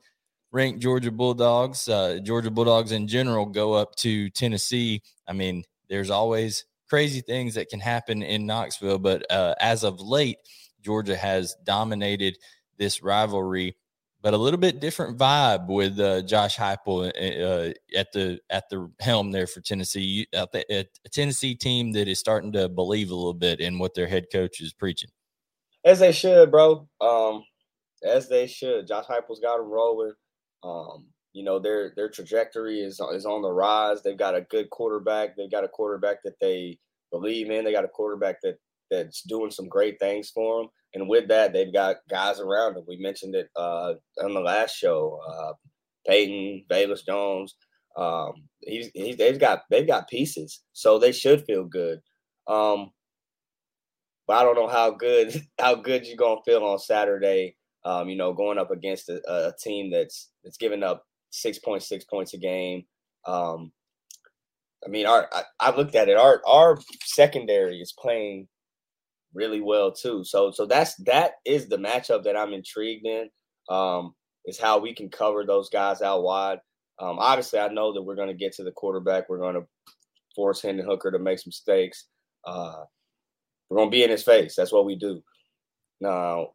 ranked 0.51 0.79
Georgia 0.79 1.11
Bulldogs, 1.11 1.87
uh, 1.87 2.19
Georgia 2.23 2.51
Bulldogs 2.51 2.91
in 2.91 3.07
general 3.07 3.45
go 3.45 3.73
up 3.73 3.95
to 3.97 4.29
Tennessee, 4.29 5.01
I 5.27 5.33
mean, 5.33 5.63
there's 5.89 6.09
always 6.09 6.65
crazy 6.89 7.21
things 7.21 7.53
that 7.55 7.69
can 7.69 7.79
happen 7.79 8.23
in 8.23 8.45
Knoxville. 8.45 8.99
But 8.99 9.29
uh, 9.31 9.55
as 9.59 9.83
of 9.83 9.99
late, 9.99 10.37
Georgia 10.81 11.15
has 11.15 11.55
dominated 11.63 12.37
this 12.77 13.03
rivalry, 13.03 13.75
but 14.21 14.33
a 14.33 14.37
little 14.37 14.59
bit 14.59 14.79
different 14.79 15.17
vibe 15.17 15.67
with 15.67 15.99
uh, 15.99 16.21
Josh 16.23 16.57
Heupel 16.57 17.07
uh, 17.07 17.73
at 17.95 18.11
the 18.11 18.39
at 18.49 18.69
the 18.69 18.91
helm 18.99 19.31
there 19.31 19.47
for 19.47 19.61
Tennessee. 19.61 20.27
A 20.33 20.85
Tennessee 21.11 21.55
team 21.55 21.91
that 21.93 22.07
is 22.07 22.19
starting 22.19 22.51
to 22.53 22.69
believe 22.69 23.09
a 23.09 23.15
little 23.15 23.33
bit 23.33 23.59
in 23.59 23.79
what 23.79 23.93
their 23.93 24.07
head 24.07 24.25
coach 24.31 24.61
is 24.61 24.73
preaching. 24.73 25.09
As 25.83 25.99
they 25.99 26.11
should, 26.11 26.51
bro. 26.51 26.87
Um, 26.99 27.43
as 28.03 28.29
they 28.29 28.47
should. 28.47 28.87
Josh 28.87 29.05
Heupel's 29.05 29.39
got 29.39 29.57
them 29.57 29.69
rolling. 29.69 30.13
Um, 30.63 31.07
you 31.33 31.43
know 31.43 31.59
their 31.59 31.93
their 31.95 32.09
trajectory 32.09 32.81
is 32.81 32.99
is 33.13 33.25
on 33.25 33.41
the 33.41 33.51
rise. 33.51 34.01
They've 34.03 34.17
got 34.17 34.35
a 34.35 34.41
good 34.41 34.69
quarterback. 34.69 35.35
They've 35.35 35.51
got 35.51 35.63
a 35.63 35.69
quarterback 35.69 36.23
that 36.23 36.39
they 36.39 36.77
believe 37.11 37.49
in. 37.49 37.63
They 37.63 37.71
got 37.71 37.85
a 37.85 37.89
quarterback 37.89 38.41
that 38.41 38.57
that's 38.91 39.23
doing 39.23 39.51
some 39.51 39.67
great 39.69 39.99
things 39.99 40.29
for 40.29 40.61
them. 40.61 40.69
And 40.93 41.09
with 41.09 41.27
that, 41.29 41.53
they've 41.53 41.73
got 41.73 41.97
guys 42.09 42.39
around 42.39 42.75
them. 42.75 42.83
We 42.87 42.97
mentioned 42.97 43.35
it 43.35 43.49
uh, 43.55 43.93
on 44.23 44.33
the 44.33 44.41
last 44.41 44.75
show: 44.75 45.19
uh, 45.27 45.53
Payton, 46.07 46.65
Velus 46.69 47.05
Jones, 47.05 47.55
Um, 47.97 48.33
he's, 48.61 48.89
he's 48.93 49.17
they've 49.17 49.39
got 49.39 49.63
they've 49.69 49.87
got 49.87 50.09
pieces, 50.09 50.61
so 50.73 50.99
they 50.99 51.11
should 51.13 51.45
feel 51.45 51.65
good. 51.65 51.99
Um, 52.47 52.91
but 54.27 54.37
I 54.37 54.43
don't 54.43 54.55
know 54.55 54.67
how 54.67 54.91
good 54.91 55.41
how 55.59 55.75
good 55.75 56.07
you're 56.07 56.17
gonna 56.17 56.41
feel 56.45 56.63
on 56.65 56.79
Saturday. 56.79 57.55
Um, 57.83 58.09
you 58.09 58.15
know, 58.15 58.33
going 58.33 58.59
up 58.59 58.71
against 58.71 59.09
a, 59.09 59.21
a 59.27 59.53
team 59.61 59.91
that's 59.91 60.29
that's 60.43 60.57
giving 60.57 60.83
up 60.83 61.03
six 61.31 61.59
point 61.59 61.83
six 61.83 62.05
points 62.05 62.33
a 62.33 62.37
game. 62.37 62.83
Um, 63.25 63.71
I 64.85 64.89
mean, 64.89 65.05
our 65.05 65.29
I, 65.33 65.43
I 65.59 65.75
looked 65.75 65.95
at 65.95 66.09
it. 66.09 66.17
Our 66.17 66.41
our 66.45 66.79
secondary 67.03 67.79
is 67.81 67.93
playing 67.97 68.47
really 69.33 69.61
well 69.61 69.91
too. 69.91 70.23
So 70.23 70.51
so 70.51 70.65
that's 70.65 70.95
that 71.05 71.33
is 71.45 71.67
the 71.67 71.77
matchup 71.77 72.23
that 72.23 72.37
I'm 72.37 72.53
intrigued 72.53 73.05
in. 73.05 73.29
Um, 73.69 74.15
is 74.45 74.59
how 74.59 74.79
we 74.79 74.93
can 74.93 75.09
cover 75.09 75.45
those 75.45 75.69
guys 75.69 76.01
out 76.01 76.23
wide. 76.23 76.59
Um, 76.99 77.17
obviously, 77.19 77.59
I 77.59 77.67
know 77.67 77.93
that 77.93 78.01
we're 78.01 78.15
going 78.15 78.27
to 78.27 78.33
get 78.33 78.53
to 78.53 78.63
the 78.63 78.71
quarterback. 78.71 79.29
We're 79.29 79.39
going 79.39 79.55
to 79.55 79.67
force 80.35 80.61
Hendon 80.61 80.85
Hooker 80.85 81.11
to 81.11 81.19
make 81.19 81.39
some 81.39 81.49
mistakes. 81.49 82.07
Uh, 82.45 82.83
we're 83.69 83.77
going 83.77 83.89
to 83.89 83.95
be 83.95 84.03
in 84.03 84.09
his 84.09 84.23
face. 84.23 84.55
That's 84.55 84.71
what 84.71 84.85
we 84.85 84.95
do. 84.95 85.21
Now, 85.99 86.49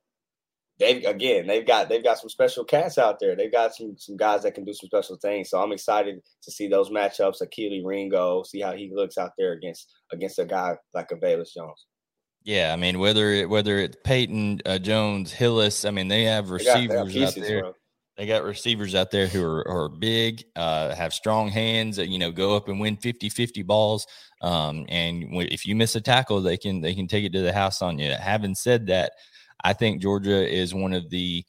they 0.79 1.05
again, 1.05 1.47
they've 1.47 1.67
got 1.67 1.89
they've 1.89 2.05
got 2.05 2.19
some 2.19 2.29
special 2.29 2.65
cats 2.65 2.99
out 2.99 3.19
there. 3.19 3.35
They've 3.35 3.53
got 3.53 3.75
some 3.75 3.95
some 3.97 4.17
guys 4.17 4.43
that 4.43 4.55
can 4.55 4.65
do 4.65 4.75
some 4.75 4.89
special 4.89 5.17
things. 5.17 5.49
So 5.49 5.63
I'm 5.63 5.73
excited 5.73 6.21
to 6.43 6.51
see 6.51 6.69
those 6.69 6.91
matchups. 6.91 7.41
Kelee 7.57 7.83
Ringo, 7.83 8.43
see 8.43 8.61
how 8.61 8.73
he 8.73 8.93
looks 8.95 9.17
out 9.17 9.33
there 9.39 9.53
against 9.53 9.95
against 10.13 10.39
a 10.39 10.45
guy 10.45 10.75
like 10.93 11.13
a 11.13 11.17
Velus 11.17 11.55
Jones. 11.55 11.87
Yeah, 12.47 12.73
I 12.73 12.77
mean 12.77 13.01
whether 13.01 13.33
it, 13.33 13.51
whether 13.51 13.79
it's 13.79 13.97
Payton 14.05 14.61
uh, 14.65 14.79
Jones, 14.79 15.33
Hillis, 15.33 15.85
I 15.85 15.91
mean 15.91 16.07
they 16.07 16.23
have 16.25 16.51
receivers 16.51 16.79
they 16.79 16.87
got, 16.87 17.07
they 17.09 17.21
got 17.21 17.29
out 17.29 17.35
there. 17.35 17.61
Bro. 17.61 17.75
They 18.17 18.27
got 18.27 18.45
receivers 18.45 18.95
out 18.95 19.11
there 19.11 19.27
who 19.27 19.45
are, 19.45 19.69
are 19.69 19.89
big, 19.91 20.45
uh, 20.55 20.95
have 20.95 21.13
strong 21.13 21.49
hands, 21.49 21.99
you 21.99 22.19
know, 22.19 22.31
go 22.31 22.57
up 22.57 22.69
and 22.69 22.81
win 22.81 22.97
50-50 22.97 23.67
balls. 23.67 24.07
Um, 24.41 24.87
and 24.89 25.27
if 25.33 25.67
you 25.67 25.77
miss 25.77 25.97
a 25.97 26.01
tackle, 26.01 26.41
they 26.41 26.57
can 26.57 26.81
they 26.81 26.95
can 26.95 27.09
take 27.09 27.25
it 27.25 27.33
to 27.33 27.43
the 27.43 27.53
house 27.53 27.83
on 27.83 27.99
you. 27.99 28.13
Having 28.13 28.55
said 28.55 28.87
that, 28.87 29.13
I 29.65 29.73
think 29.73 30.01
Georgia 30.01 30.49
is 30.49 30.73
one 30.73 30.93
of 30.93 31.11
the 31.11 31.45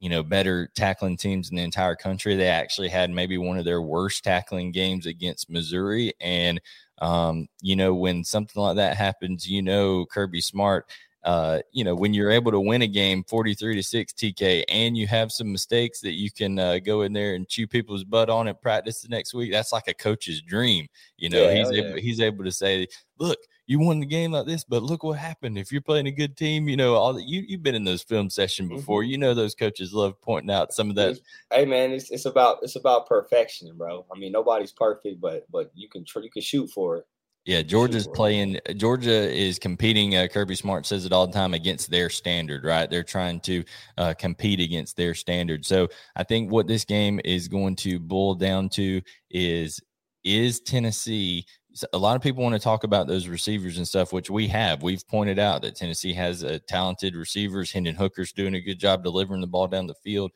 you 0.00 0.08
know 0.08 0.24
better 0.24 0.68
tackling 0.74 1.16
teams 1.16 1.50
in 1.50 1.56
the 1.56 1.62
entire 1.62 1.94
country. 1.94 2.34
They 2.34 2.48
actually 2.48 2.88
had 2.88 3.10
maybe 3.10 3.38
one 3.38 3.56
of 3.56 3.64
their 3.64 3.82
worst 3.82 4.24
tackling 4.24 4.72
games 4.72 5.06
against 5.06 5.48
Missouri, 5.48 6.12
and 6.20 6.60
um, 7.00 7.48
you 7.60 7.76
know, 7.76 7.94
when 7.94 8.24
something 8.24 8.60
like 8.60 8.76
that 8.76 8.96
happens, 8.96 9.48
you 9.48 9.62
know, 9.62 10.06
Kirby 10.06 10.40
Smart, 10.40 10.86
uh, 11.22 11.60
you 11.72 11.84
know, 11.84 11.94
when 11.94 12.14
you're 12.14 12.30
able 12.30 12.50
to 12.50 12.60
win 12.60 12.82
a 12.82 12.86
game 12.86 13.24
43 13.24 13.74
to 13.76 13.82
6 13.82 14.12
TK 14.14 14.64
and 14.68 14.96
you 14.96 15.06
have 15.06 15.30
some 15.30 15.52
mistakes 15.52 16.00
that 16.00 16.12
you 16.12 16.30
can 16.30 16.58
uh, 16.58 16.78
go 16.78 17.02
in 17.02 17.12
there 17.12 17.34
and 17.34 17.48
chew 17.48 17.66
people's 17.66 18.04
butt 18.04 18.30
on 18.30 18.48
and 18.48 18.60
practice 18.60 19.02
the 19.02 19.08
next 19.08 19.34
week, 19.34 19.52
that's 19.52 19.72
like 19.72 19.88
a 19.88 19.94
coach's 19.94 20.40
dream. 20.40 20.86
You 21.18 21.28
know, 21.28 21.42
yeah, 21.42 21.54
he's, 21.54 21.70
yeah. 21.72 21.82
able, 21.82 21.98
he's 21.98 22.20
able 22.20 22.44
to 22.44 22.52
say, 22.52 22.86
look, 23.18 23.38
you 23.70 23.78
won 23.78 24.00
the 24.00 24.06
game 24.06 24.32
like 24.32 24.46
this, 24.46 24.64
but 24.64 24.82
look 24.82 25.04
what 25.04 25.16
happened. 25.16 25.56
If 25.56 25.70
you're 25.70 25.80
playing 25.80 26.08
a 26.08 26.10
good 26.10 26.36
team, 26.36 26.68
you 26.68 26.76
know, 26.76 26.96
all 26.96 27.12
that 27.12 27.28
you, 27.28 27.44
you've 27.46 27.62
been 27.62 27.76
in 27.76 27.84
those 27.84 28.02
film 28.02 28.28
session 28.28 28.66
before. 28.66 29.02
Mm-hmm. 29.02 29.10
You 29.12 29.18
know, 29.18 29.32
those 29.32 29.54
coaches 29.54 29.92
love 29.92 30.20
pointing 30.20 30.50
out 30.50 30.72
some 30.72 30.90
of 30.90 30.96
that. 30.96 31.20
Hey 31.52 31.66
man, 31.66 31.92
it's, 31.92 32.10
it's 32.10 32.24
about, 32.24 32.58
it's 32.62 32.74
about 32.74 33.06
perfection, 33.06 33.70
bro. 33.76 34.04
I 34.12 34.18
mean, 34.18 34.32
nobody's 34.32 34.72
perfect, 34.72 35.20
but, 35.20 35.46
but 35.52 35.70
you 35.76 35.88
can, 35.88 36.04
you 36.20 36.30
can 36.30 36.42
shoot 36.42 36.68
for 36.68 36.96
it. 36.96 37.06
Yeah, 37.44 37.62
Georgia's 37.62 38.08
playing. 38.08 38.58
Georgia 38.74 39.32
is 39.32 39.60
competing. 39.60 40.16
Uh, 40.16 40.26
Kirby 40.26 40.56
Smart 40.56 40.84
says 40.84 41.06
it 41.06 41.12
all 41.12 41.28
the 41.28 41.32
time 41.32 41.54
against 41.54 41.92
their 41.92 42.10
standard, 42.10 42.64
right? 42.64 42.90
They're 42.90 43.04
trying 43.04 43.38
to 43.42 43.62
uh, 43.96 44.14
compete 44.18 44.58
against 44.58 44.96
their 44.96 45.14
standard. 45.14 45.64
So 45.64 45.86
I 46.16 46.24
think 46.24 46.50
what 46.50 46.66
this 46.66 46.84
game 46.84 47.20
is 47.24 47.46
going 47.46 47.76
to 47.76 48.00
boil 48.00 48.34
down 48.34 48.68
to 48.70 49.00
is 49.30 49.80
is 50.22 50.60
Tennessee 50.60 51.46
a 51.92 51.98
lot 51.98 52.16
of 52.16 52.22
people 52.22 52.42
want 52.42 52.54
to 52.54 52.60
talk 52.60 52.84
about 52.84 53.06
those 53.06 53.28
receivers 53.28 53.76
and 53.76 53.86
stuff, 53.86 54.12
which 54.12 54.30
we 54.30 54.48
have. 54.48 54.82
We've 54.82 55.06
pointed 55.06 55.38
out 55.38 55.62
that 55.62 55.76
Tennessee 55.76 56.12
has 56.14 56.42
a 56.42 56.58
talented 56.58 57.14
receivers. 57.14 57.70
Hendon 57.70 57.94
Hooker's 57.94 58.32
doing 58.32 58.54
a 58.54 58.60
good 58.60 58.78
job 58.78 59.04
delivering 59.04 59.40
the 59.40 59.46
ball 59.46 59.68
down 59.68 59.86
the 59.86 59.94
field. 59.94 60.32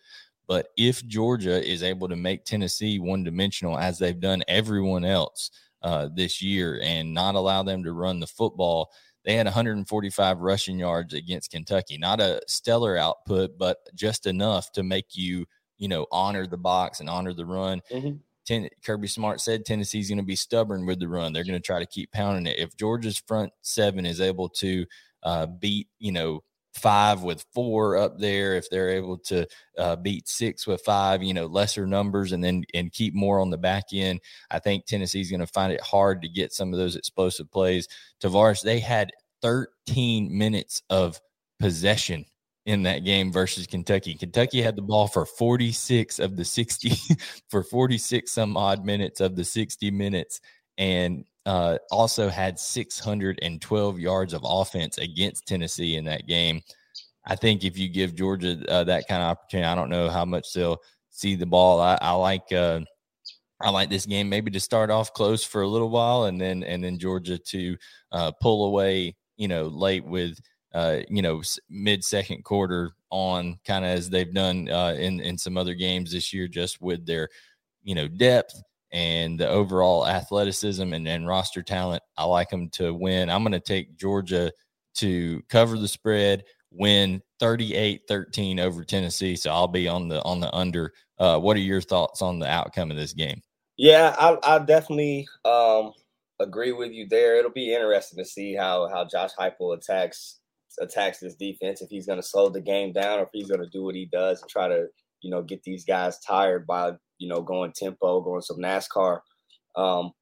But 0.47 0.69
if 0.77 1.05
Georgia 1.07 1.67
is 1.67 1.83
able 1.83 2.09
to 2.09 2.17
make 2.17 2.45
Tennessee 2.45 2.99
one 2.99 3.25
dimensional 3.25 3.79
as 3.79 3.99
they've 3.99 4.19
done 4.19 4.43
everyone 4.47 5.05
else 5.05 5.51
uh, 5.83 6.09
this 6.15 6.43
year 6.43 6.81
and 6.83 7.15
not 7.15 7.35
allow 7.35 7.63
them 7.63 7.83
to 7.85 7.93
run 7.93 8.21
the 8.21 8.27
football, 8.27 8.91
they 9.25 9.35
had 9.35 9.47
145 9.47 10.41
rushing 10.41 10.79
yards 10.79 11.15
against 11.15 11.51
Kentucky. 11.51 11.97
Not 11.97 12.21
a 12.21 12.43
stellar 12.47 12.97
output, 12.97 13.59
but 13.59 13.79
just 13.95 14.27
enough 14.27 14.71
to 14.73 14.83
make 14.83 15.17
you, 15.17 15.47
you 15.79 15.89
know, 15.89 16.07
honor 16.13 16.47
the 16.47 16.59
box 16.59 17.01
and 17.01 17.09
honor 17.09 17.33
the 17.33 17.47
run. 17.47 17.81
Mm-hmm. 17.91 18.17
Ten, 18.47 18.69
Kirby 18.85 19.09
Smart 19.09 19.41
said 19.41 19.65
Tennessee's 19.65 20.09
going 20.09 20.19
to 20.19 20.25
be 20.25 20.37
stubborn 20.37 20.87
with 20.87 21.01
the 21.01 21.09
run. 21.09 21.33
They're 21.33 21.45
going 21.45 21.55
to 21.55 21.61
try 21.61 21.79
to 21.79 21.87
keep 21.87 22.13
pounding 22.13 22.47
it. 22.47 22.59
If 22.59 22.77
Georgia's 22.77 23.19
front 23.19 23.53
seven 23.63 24.07
is 24.07 24.21
able 24.21 24.49
to 24.51 24.87
uh, 25.23 25.47
beat, 25.47 25.89
you 25.99 26.13
know, 26.13 26.43
five 26.75 27.23
with 27.23 27.45
four 27.55 27.97
up 27.97 28.19
there, 28.19 28.55
if 28.57 28.69
they're 28.69 28.91
able 28.91 29.17
to 29.19 29.47
uh, 29.79 29.97
beat 29.97 30.29
six 30.29 30.67
with 30.67 30.83
five, 30.83 31.23
you 31.23 31.33
know, 31.33 31.47
lesser 31.47 31.87
numbers, 31.87 32.33
and 32.33 32.43
then 32.43 32.65
and 32.75 32.93
keep 32.93 33.15
more 33.15 33.41
on 33.41 33.51
the 33.51 33.59
back 33.59 33.85
end, 33.93 34.21
I 34.51 34.59
think 34.59 34.85
Tennessee's 34.85 35.31
going 35.31 35.41
to 35.41 35.47
find 35.47 35.73
it 35.73 35.81
hard 35.81 36.23
to 36.23 36.29
get 36.29 36.53
some 36.53 36.73
of 36.73 36.79
those 36.79 36.97
explosive 36.97 37.51
plays. 37.51 37.89
Tavarres, 38.23 38.63
they 38.63 38.81
had 38.81 39.11
13 39.43 40.37
minutes 40.37 40.83
of 40.91 41.21
possession 41.59 42.27
in 42.67 42.83
that 42.85 43.05
game 43.05 43.31
versus 43.31 43.67
Kentucky. 43.67 44.15
Kentucky 44.15 44.63
had 44.63 44.77
the 44.77 44.83
ball 44.83 45.07
for 45.07 45.27
46 45.27 46.19
of 46.19 46.37
the 46.37 46.45
60 46.45 46.93
for 47.51 47.63
46 47.63 48.31
some 48.31 48.57
odd 48.57 48.85
minutes 48.85 49.21
of 49.21 49.37
the 49.37 49.45
60 49.45 49.91
minutes 49.91 50.41
and 50.79 51.25
uh, 51.47 51.79
also 51.91 52.29
had 52.29 52.59
612 52.59 53.99
yards 53.99 54.33
of 54.33 54.43
offense 54.45 54.99
against 54.99 55.47
Tennessee 55.47 55.97
in 55.97 56.05
that 56.07 56.27
game. 56.27 56.63
I 57.27 57.37
think 57.37 57.65
if 57.65 57.79
you 57.79 57.89
give 57.89 58.15
Georgia 58.15 58.59
uh, 58.69 58.85
that 58.85 59.09
kind 59.09 59.23
of 59.23 59.31
opportunity, 59.31 59.67
I 59.67 59.75
don't 59.75 59.91
know 59.91 60.09
how 60.09 60.25
much 60.25 60.53
they'll 60.53 60.81
see 61.11 61.37
the 61.37 61.47
ball. 61.47 61.81
I, 61.81 61.99
I 62.01 62.13
like 62.13 62.51
uh, 62.53 62.81
I 63.61 63.71
like 63.71 63.89
this 63.89 64.07
game 64.07 64.29
maybe 64.29 64.51
to 64.51 64.61
start 64.61 64.91
off 64.91 65.13
close 65.13 65.45
for 65.45 65.63
a 65.63 65.69
little 65.69 65.91
while 65.91 66.25
and 66.25 66.41
then 66.41 66.63
and 66.65 66.83
then 66.83 66.99
Georgia 66.99 67.39
to 67.39 67.77
uh, 68.13 68.33
pull 68.41 68.67
away, 68.67 69.15
you 69.37 69.49
know, 69.49 69.69
late 69.69 70.05
with 70.05 70.39
uh, 70.75 70.99
you 71.09 71.23
know, 71.23 71.41
mid 71.71 72.05
second 72.05 72.45
quarter 72.45 72.91
on 73.11 73.59
kind 73.65 73.85
of 73.85 73.93
as 73.93 74.11
they've 74.11 74.35
done 74.35 74.69
uh, 74.69 74.95
in 74.99 75.21
in 75.21 75.39
some 75.39 75.57
other 75.57 75.75
games 75.75 76.13
this 76.13 76.33
year, 76.33 76.49
just 76.49 76.81
with 76.81 77.07
their 77.07 77.29
you 77.83 77.95
know 77.95 78.09
depth 78.09 78.61
and 78.93 79.41
the 79.41 79.49
overall 79.49 80.07
athleticism 80.07 80.93
and, 80.93 81.07
and 81.07 81.27
roster 81.27 81.63
talent. 81.63 82.03
I 82.17 82.25
like 82.25 82.51
them 82.51 82.71
to 82.71 82.95
win. 82.95 83.31
I'm 83.31 83.43
going 83.43 83.53
to 83.53 83.61
take 83.61 83.97
Georgia 83.97 84.53
to 84.97 85.43
cover 85.49 85.77
the 85.77 85.89
spread, 85.89 86.45
win 86.71 87.21
38-13 87.43 88.61
over 88.61 88.85
Tennessee. 88.85 89.35
So 89.35 89.51
I'll 89.51 89.69
be 89.69 89.89
on 89.89 90.09
the 90.09 90.23
on 90.23 90.41
the 90.41 90.53
under. 90.55 90.93
Uh, 91.19 91.39
what 91.39 91.57
are 91.57 91.61
your 91.61 91.81
thoughts 91.81 92.23
on 92.23 92.39
the 92.39 92.49
outcome 92.49 92.91
of 92.91 92.97
this 92.97 93.13
game? 93.13 93.43
Yeah, 93.77 94.15
I, 94.19 94.39
I 94.45 94.59
definitely 94.61 95.27
um, 95.45 95.93
agree 96.41 96.73
with 96.73 96.93
you 96.93 97.09
there. 97.09 97.37
It'll 97.37 97.51
be 97.51 97.75
interesting 97.75 98.19
to 98.19 98.29
see 98.29 98.55
how 98.55 98.89
how 98.89 99.05
Josh 99.05 99.31
Heupel 99.39 99.77
attacks 99.77 100.39
attacks 100.81 101.19
this 101.19 101.35
defense, 101.35 101.83
if 101.83 101.91
he's 101.91 102.07
going 102.07 102.21
to 102.21 102.27
slow 102.27 102.49
the 102.49 102.61
game 102.61 102.93
down 102.93 103.19
or 103.19 103.23
if 103.25 103.29
he's 103.33 103.49
going 103.49 103.63
to 103.63 103.71
do 103.71 103.85
what 103.85 103.95
he 103.95 104.07
does 104.07 104.41
and 104.41 104.51
try 104.51 104.69
to, 104.69 104.87
you 105.21 105.31
know, 105.31 105.43
get 105.43 105.63
these 105.63 105.85
guys 105.85 106.19
tired 106.21 106.67
by, 106.67 106.93
you 107.19 107.29
know, 107.29 107.43
going 107.43 107.73
tempo, 107.73 108.21
going 108.21 108.43
some 108.43 108.59
NASCAR. 108.59 109.21
Um, 109.77 110.13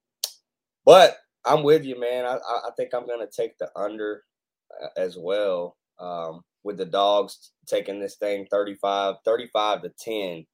but 0.84 1.16
I'm 1.44 1.62
with 1.62 1.84
you, 1.84 1.98
man. 1.98 2.24
I, 2.24 2.36
I 2.36 2.70
think 2.76 2.94
I'm 2.94 3.06
going 3.06 3.26
to 3.26 3.30
take 3.34 3.58
the 3.58 3.68
under 3.76 4.22
uh, 4.82 4.88
as 4.96 5.16
well 5.18 5.76
um, 5.98 6.42
with 6.64 6.76
the 6.76 6.86
dogs 6.86 7.52
taking 7.66 8.00
this 8.00 8.16
thing 8.16 8.46
35, 8.50 9.16
35 9.24 9.82
to 9.82 9.92
10. 9.98 10.46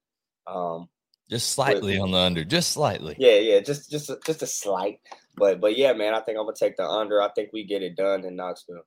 Um, 0.46 0.88
just 1.28 1.50
slightly 1.50 1.94
with, 1.94 2.02
on 2.02 2.10
the 2.12 2.18
under, 2.18 2.44
just 2.44 2.70
slightly. 2.70 3.14
Yeah, 3.18 3.36
yeah, 3.36 3.60
just 3.60 3.90
just 3.90 4.08
a, 4.08 4.18
just 4.24 4.42
a 4.42 4.46
slight. 4.46 5.00
But 5.36 5.60
but 5.60 5.76
yeah, 5.76 5.92
man, 5.92 6.14
I 6.14 6.20
think 6.20 6.38
I'm 6.38 6.46
gonna 6.46 6.56
take 6.58 6.76
the 6.76 6.88
under. 6.88 7.20
I 7.20 7.28
think 7.28 7.50
we 7.52 7.64
get 7.64 7.82
it 7.82 7.96
done 7.96 8.24
in 8.24 8.34
Knoxville. 8.34 8.86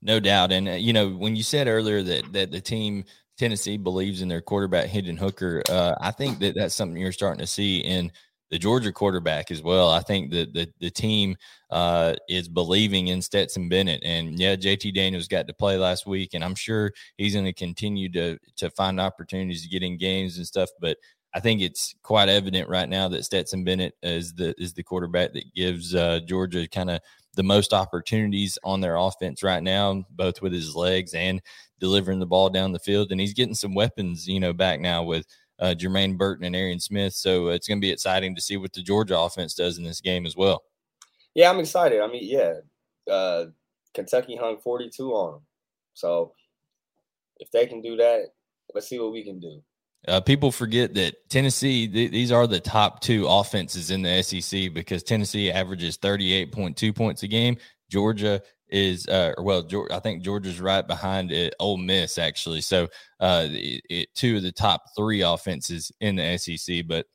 No 0.00 0.20
doubt. 0.20 0.52
And, 0.52 0.68
uh, 0.68 0.72
you 0.72 0.92
know, 0.92 1.10
when 1.10 1.36
you 1.36 1.42
said 1.42 1.68
earlier 1.68 2.02
that, 2.02 2.32
that 2.32 2.50
the 2.50 2.60
team, 2.60 3.04
Tennessee, 3.38 3.76
believes 3.76 4.22
in 4.22 4.28
their 4.28 4.40
quarterback, 4.40 4.88
Hendon 4.88 5.16
Hooker, 5.16 5.62
uh, 5.68 5.94
I 6.00 6.10
think 6.10 6.38
that 6.40 6.54
that's 6.54 6.74
something 6.74 7.00
you're 7.00 7.12
starting 7.12 7.40
to 7.40 7.46
see 7.46 7.78
in 7.78 8.12
the 8.52 8.58
Georgia 8.58 8.92
quarterback 8.92 9.50
as 9.50 9.62
well. 9.62 9.88
I 9.88 10.00
think 10.00 10.30
that 10.32 10.52
the, 10.52 10.68
the 10.78 10.90
team 10.90 11.36
uh, 11.70 12.14
is 12.28 12.48
believing 12.48 13.08
in 13.08 13.22
Stetson 13.22 13.68
Bennett. 13.70 14.02
And 14.04 14.38
yeah, 14.38 14.56
JT 14.56 14.94
Daniels 14.94 15.26
got 15.26 15.46
to 15.46 15.54
play 15.54 15.78
last 15.78 16.06
week, 16.06 16.34
and 16.34 16.44
I'm 16.44 16.54
sure 16.54 16.92
he's 17.16 17.32
going 17.32 17.46
to 17.46 17.54
continue 17.54 18.12
to 18.12 18.38
to 18.58 18.70
find 18.70 19.00
opportunities 19.00 19.62
to 19.62 19.70
get 19.70 19.82
in 19.82 19.96
games 19.96 20.36
and 20.36 20.46
stuff. 20.46 20.68
But 20.80 20.98
I 21.34 21.40
think 21.40 21.62
it's 21.62 21.94
quite 22.02 22.28
evident 22.28 22.68
right 22.68 22.88
now 22.88 23.08
that 23.08 23.24
Stetson 23.24 23.64
Bennett 23.64 23.94
is 24.02 24.34
the 24.34 24.54
is 24.58 24.74
the 24.74 24.82
quarterback 24.82 25.32
that 25.32 25.54
gives 25.54 25.94
uh, 25.94 26.20
Georgia 26.26 26.68
kind 26.68 26.90
of 26.90 27.00
the 27.34 27.42
most 27.42 27.72
opportunities 27.72 28.58
on 28.64 28.80
their 28.80 28.96
offense 28.96 29.42
right 29.42 29.62
now, 29.62 30.04
both 30.10 30.42
with 30.42 30.52
his 30.52 30.76
legs 30.76 31.14
and 31.14 31.40
delivering 31.80 32.18
the 32.18 32.26
ball 32.26 32.50
down 32.50 32.72
the 32.72 32.78
field. 32.78 33.10
And 33.10 33.20
he's 33.20 33.34
getting 33.34 33.54
some 33.54 33.74
weapons, 33.74 34.28
you 34.28 34.40
know, 34.40 34.52
back 34.52 34.80
now 34.80 35.02
with 35.02 35.26
uh, 35.58 35.74
Jermaine 35.76 36.18
Burton 36.18 36.44
and 36.44 36.56
Arian 36.56 36.80
Smith. 36.80 37.14
So 37.14 37.48
it's 37.48 37.66
going 37.66 37.78
to 37.78 37.84
be 37.84 37.90
exciting 37.90 38.34
to 38.34 38.40
see 38.40 38.56
what 38.56 38.72
the 38.72 38.82
Georgia 38.82 39.18
offense 39.18 39.54
does 39.54 39.78
in 39.78 39.84
this 39.84 40.00
game 40.00 40.26
as 40.26 40.36
well. 40.36 40.64
Yeah, 41.34 41.50
I'm 41.50 41.60
excited. 41.60 42.00
I 42.00 42.06
mean, 42.08 42.24
yeah, 42.24 42.54
uh, 43.10 43.46
Kentucky 43.94 44.36
hung 44.36 44.58
42 44.58 45.10
on 45.12 45.32
them. 45.32 45.42
So 45.94 46.34
if 47.38 47.50
they 47.50 47.66
can 47.66 47.80
do 47.80 47.96
that, 47.96 48.26
let's 48.74 48.88
see 48.88 48.98
what 48.98 49.12
we 49.12 49.24
can 49.24 49.40
do. 49.40 49.62
Uh, 50.08 50.20
people 50.20 50.50
forget 50.50 50.94
that 50.94 51.14
Tennessee, 51.28 51.86
th- 51.86 52.10
these 52.10 52.32
are 52.32 52.46
the 52.46 52.60
top 52.60 53.00
two 53.00 53.26
offenses 53.28 53.90
in 53.90 54.02
the 54.02 54.22
SEC 54.22 54.72
because 54.74 55.02
Tennessee 55.02 55.50
averages 55.50 55.96
38.2 55.98 56.94
points 56.94 57.22
a 57.22 57.28
game. 57.28 57.56
Georgia 57.88 58.42
is, 58.68 59.06
uh, 59.06 59.32
well, 59.38 59.64
I 59.92 60.00
think 60.00 60.22
Georgia's 60.22 60.60
right 60.60 60.86
behind 60.86 61.30
it, 61.30 61.54
Ole 61.60 61.76
Miss, 61.76 62.18
actually. 62.18 62.62
So, 62.62 62.88
uh, 63.20 63.46
it, 63.50 63.82
it, 63.88 64.14
two 64.14 64.38
of 64.38 64.42
the 64.42 64.50
top 64.50 64.82
three 64.96 65.20
offenses 65.20 65.92
in 66.00 66.16
the 66.16 66.36
SEC, 66.36 66.84
but 66.88 67.06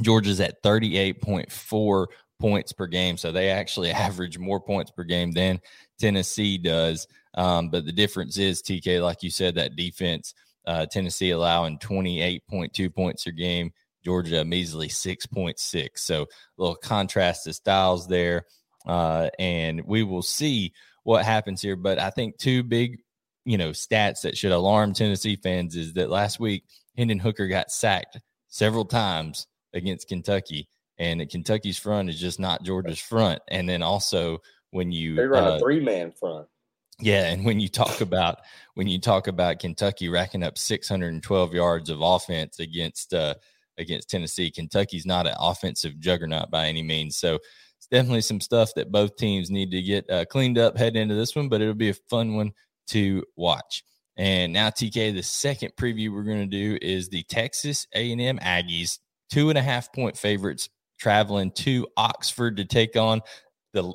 Georgia's 0.00 0.40
at 0.40 0.62
38.4 0.62 2.06
points 2.40 2.72
per 2.72 2.86
game. 2.86 3.16
So 3.16 3.32
they 3.32 3.48
actually 3.50 3.90
average 3.92 4.38
more 4.38 4.60
points 4.60 4.90
per 4.90 5.04
game 5.04 5.32
than 5.32 5.60
Tennessee 5.98 6.58
does. 6.58 7.08
Um, 7.34 7.70
but 7.70 7.84
the 7.84 7.92
difference 7.92 8.38
is, 8.38 8.62
TK, 8.62 9.02
like 9.02 9.22
you 9.22 9.30
said, 9.30 9.54
that 9.54 9.76
defense 9.76 10.34
uh, 10.66 10.86
Tennessee 10.86 11.30
allowing 11.30 11.78
28.2 11.78 12.94
points 12.94 13.26
a 13.26 13.32
game. 13.32 13.72
Georgia 14.04 14.44
measly 14.44 14.88
6.6. 14.88 15.88
So 15.96 16.22
a 16.22 16.26
little 16.56 16.76
contrast 16.76 17.44
to 17.44 17.52
styles 17.52 18.08
there. 18.08 18.46
Uh, 18.86 19.28
and 19.38 19.82
we 19.84 20.02
will 20.02 20.22
see 20.22 20.72
what 21.04 21.24
happens 21.24 21.62
here. 21.62 21.76
But 21.76 21.98
I 21.98 22.10
think 22.10 22.38
two 22.38 22.62
big, 22.62 22.98
you 23.44 23.58
know, 23.58 23.70
stats 23.70 24.22
that 24.22 24.36
should 24.36 24.52
alarm 24.52 24.92
Tennessee 24.92 25.36
fans 25.36 25.76
is 25.76 25.94
that 25.94 26.10
last 26.10 26.40
week 26.40 26.64
Hendon 26.96 27.18
Hooker 27.18 27.48
got 27.48 27.70
sacked 27.70 28.18
several 28.48 28.84
times 28.84 29.46
against 29.72 30.08
Kentucky, 30.08 30.68
and 30.98 31.28
Kentucky's 31.30 31.78
front 31.78 32.10
is 32.10 32.20
just 32.20 32.38
not 32.38 32.62
Georgia's 32.62 33.00
front. 33.00 33.40
And 33.48 33.68
then 33.68 33.82
also 33.82 34.38
when 34.70 34.92
you 34.92 35.14
they 35.14 35.26
run 35.26 35.44
uh, 35.44 35.56
a 35.56 35.58
three 35.58 35.80
man 35.80 36.12
front. 36.12 36.48
Yeah, 37.02 37.32
and 37.32 37.44
when 37.44 37.58
you 37.58 37.68
talk 37.68 38.00
about 38.00 38.38
when 38.74 38.86
you 38.86 39.00
talk 39.00 39.26
about 39.26 39.58
Kentucky 39.58 40.08
racking 40.08 40.44
up 40.44 40.56
612 40.56 41.52
yards 41.52 41.90
of 41.90 42.00
offense 42.00 42.60
against 42.60 43.12
uh, 43.12 43.34
against 43.76 44.08
Tennessee, 44.08 44.52
Kentucky's 44.52 45.04
not 45.04 45.26
an 45.26 45.34
offensive 45.38 45.98
juggernaut 45.98 46.50
by 46.50 46.68
any 46.68 46.82
means. 46.82 47.16
So 47.16 47.40
it's 47.76 47.88
definitely 47.90 48.20
some 48.20 48.40
stuff 48.40 48.70
that 48.76 48.92
both 48.92 49.16
teams 49.16 49.50
need 49.50 49.72
to 49.72 49.82
get 49.82 50.08
uh, 50.08 50.24
cleaned 50.26 50.58
up 50.58 50.78
heading 50.78 51.02
into 51.02 51.16
this 51.16 51.34
one, 51.34 51.48
but 51.48 51.60
it'll 51.60 51.74
be 51.74 51.90
a 51.90 51.94
fun 52.08 52.36
one 52.36 52.52
to 52.88 53.24
watch. 53.36 53.82
And 54.16 54.52
now, 54.52 54.70
TK, 54.70 55.12
the 55.12 55.24
second 55.24 55.72
preview 55.76 56.12
we're 56.12 56.22
going 56.22 56.48
to 56.48 56.56
do 56.56 56.78
is 56.80 57.08
the 57.08 57.24
Texas 57.24 57.86
A&M 57.94 58.38
Aggies, 58.38 58.98
two 59.28 59.48
and 59.48 59.58
a 59.58 59.62
half 59.62 59.92
point 59.92 60.16
favorites, 60.16 60.68
traveling 61.00 61.50
to 61.50 61.88
Oxford 61.96 62.58
to 62.58 62.64
take 62.64 62.96
on 62.96 63.22
the 63.72 63.92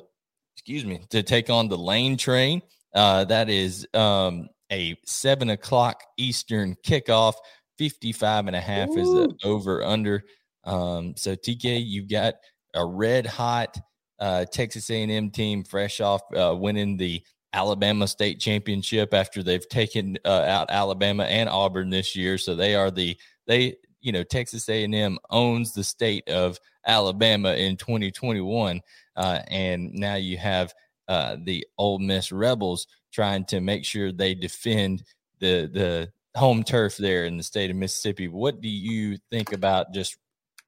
excuse 0.58 0.84
me 0.84 1.00
to 1.08 1.22
take 1.22 1.48
on 1.48 1.68
the 1.68 1.78
Lane 1.78 2.18
Train. 2.18 2.60
Uh, 2.94 3.24
that 3.24 3.48
is 3.48 3.86
um, 3.94 4.48
a 4.72 4.96
seven 5.04 5.50
o'clock 5.50 6.02
Eastern 6.16 6.76
kickoff. 6.84 7.34
55 7.78 8.48
and 8.48 8.56
a 8.56 8.60
half 8.60 8.88
Ooh. 8.88 8.98
is 8.98 9.08
the 9.08 9.34
over 9.44 9.84
under. 9.84 10.24
Um, 10.64 11.14
so 11.16 11.34
TK, 11.34 11.80
you've 11.86 12.08
got 12.08 12.34
a 12.74 12.84
red 12.84 13.24
hot 13.24 13.78
uh, 14.18 14.44
Texas 14.46 14.90
A&M 14.90 15.30
team 15.30 15.64
fresh 15.64 16.00
off 16.00 16.22
uh, 16.34 16.54
winning 16.58 16.96
the 16.96 17.22
Alabama 17.52 18.06
state 18.06 18.40
championship 18.40 19.14
after 19.14 19.42
they've 19.42 19.68
taken 19.68 20.18
uh, 20.24 20.44
out 20.46 20.70
Alabama 20.70 21.24
and 21.24 21.48
Auburn 21.48 21.88
this 21.90 22.14
year. 22.14 22.36
So 22.36 22.54
they 22.54 22.74
are 22.74 22.90
the 22.90 23.16
they 23.46 23.76
you 24.00 24.12
know 24.12 24.22
Texas 24.22 24.68
A&M 24.68 25.18
owns 25.30 25.72
the 25.72 25.84
state 25.84 26.28
of 26.28 26.58
Alabama 26.86 27.54
in 27.54 27.76
2021, 27.76 28.80
uh, 29.16 29.40
and 29.48 29.92
now 29.94 30.16
you 30.16 30.36
have 30.36 30.74
uh, 31.08 31.36
the 31.42 31.66
Ole 31.78 31.98
Miss 31.98 32.30
Rebels 32.30 32.86
trying 33.12 33.44
to 33.46 33.60
make 33.60 33.84
sure 33.84 34.12
they 34.12 34.34
defend 34.34 35.02
the 35.40 35.70
the 35.72 36.12
home 36.38 36.62
turf 36.62 36.96
there 36.96 37.24
in 37.24 37.36
the 37.36 37.42
state 37.42 37.70
of 37.70 37.76
Mississippi. 37.76 38.28
What 38.28 38.60
do 38.60 38.68
you 38.68 39.18
think 39.30 39.52
about 39.52 39.92
just 39.92 40.16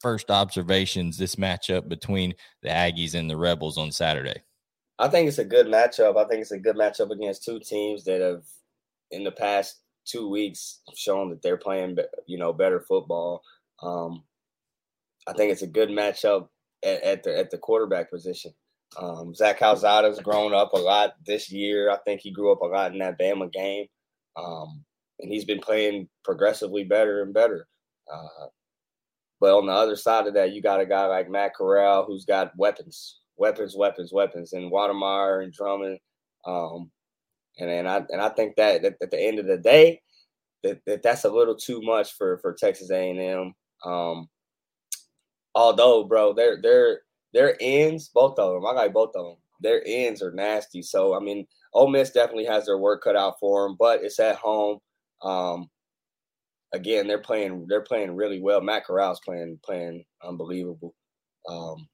first 0.01 0.31
observations 0.31 1.19
this 1.19 1.37
matchup 1.37 1.89
between 1.89 2.35
the 2.63 2.71
Aggies 2.71 3.15
and 3.15 3.31
the 3.31 3.37
Rebels 3.37 3.79
on 3.79 3.93
Saturday? 3.93 4.43
I 4.99 5.09
think 5.09 5.29
it's 5.29 5.39
a 5.39 5.45
good 5.45 5.67
matchup. 5.67 6.17
I 6.17 6.27
think 6.29 6.43
it's 6.43 6.51
a 6.51 6.59
good 6.59 6.77
matchup 6.77 7.11
against 7.11 7.45
two 7.45 7.61
teams 7.61 8.05
that 8.05 8.21
have 8.21 8.43
in 9.11 9.25
the 9.25 9.33
past 9.33 9.77
two 10.05 10.29
weeks 10.29 10.81
shown 10.95 11.31
that 11.31 11.43
they're 11.43 11.57
playing 11.57 11.97
you 12.27 12.39
know 12.39 12.53
better 12.53 12.81
football. 12.81 13.43
Um, 13.83 14.25
I 15.27 15.33
think 15.33 15.53
it's 15.53 15.63
a 15.63 15.67
good 15.67 15.89
matchup 15.89 16.49
at, 16.85 17.03
at 17.03 17.23
the 17.23 17.39
at 17.39 17.51
the 17.51 17.59
quarterback 17.59 18.11
position. 18.11 18.53
Um, 18.97 19.35
Zach 19.35 19.59
Calzada's 19.59 20.19
grown 20.21 20.53
up 20.53 20.73
a 20.73 20.79
lot 20.79 21.15
this 21.25 21.51
year. 21.51 21.91
I 21.91 21.99
think 21.99 22.21
he 22.21 22.31
grew 22.31 22.53
up 22.53 22.63
a 22.63 22.67
lot 22.67 22.93
in 22.93 22.99
that 22.99 23.19
Bama 23.19 23.53
game. 23.53 23.87
Um, 24.37 24.85
and 25.21 25.31
he's 25.31 25.45
been 25.45 25.61
playing 25.61 26.09
progressively 26.25 26.85
better 26.85 27.23
and 27.23 27.33
better. 27.33 27.67
Uh, 28.13 28.47
but 29.41 29.57
on 29.57 29.67
the 29.67 29.73
other 29.73 29.97
side 29.97 30.27
of 30.27 30.35
that, 30.35 30.53
you 30.53 30.61
got 30.61 30.81
a 30.81 30.87
guy 30.87 31.07
like 31.07 31.31
Matt 31.31 31.55
Corral 31.55 32.05
who's 32.05 32.25
got 32.25 32.53
weapons, 32.57 33.21
weapons, 33.37 33.75
weapons, 33.77 34.13
weapons, 34.13 34.53
and 34.53 34.71
Wydermyer 34.71 35.43
and 35.43 35.53
Drummond. 35.53 35.99
Um, 36.45 36.91
and 37.59 37.71
and 37.71 37.89
I 37.89 38.03
and 38.11 38.21
I 38.21 38.29
think 38.31 38.57
that, 38.57 38.85
at 38.85 39.11
the 39.11 39.21
end 39.21 39.39
of 39.39 39.47
the 39.47 39.59
day, 39.59 40.01
that, 40.63 40.81
that 40.87 41.03
that's 41.03 41.25
a 41.25 41.31
little 41.31 41.57
too 41.57 41.81
much 41.83 42.13
for 42.13 42.39
for 42.39 42.55
Texas 42.55 42.91
A&M. 42.91 43.55
Um, 43.85 44.29
although, 45.55 46.05
bro, 46.05 46.33
they're 46.33 46.61
they're 46.61 47.01
their 47.33 47.57
ends, 47.61 48.09
both 48.09 48.39
of 48.39 48.55
them, 48.55 48.67
I 48.67 48.73
like 48.73 48.93
both 48.93 49.15
of 49.15 49.25
them. 49.25 49.37
Their 49.61 49.83
ends 49.87 50.23
are 50.23 50.33
nasty. 50.33 50.83
So 50.83 51.15
I 51.17 51.21
mean, 51.21 51.47
Ole 51.75 51.89
Miss 51.89 52.11
definitely 52.11 52.47
has 52.47 52.67
their 52.67 52.79
work 52.79 53.03
cut 53.05 53.17
out 53.17 53.39
for 53.41 53.67
them, 53.67 53.77
but 53.79 54.03
it's 54.03 54.19
at 54.19 54.37
home. 54.37 54.79
Um, 55.23 55.69
again, 56.73 57.07
they're 57.07 57.19
playing 57.21 57.67
they're 57.69 57.83
playing 57.83 58.17
really 58.17 58.41
well. 58.41 58.61
Matt 58.61 58.87
Corral's 58.87 59.21
playing 59.25 59.59
playing 59.65 60.05
unbelievable. 60.23 60.95
Um, 61.49 61.89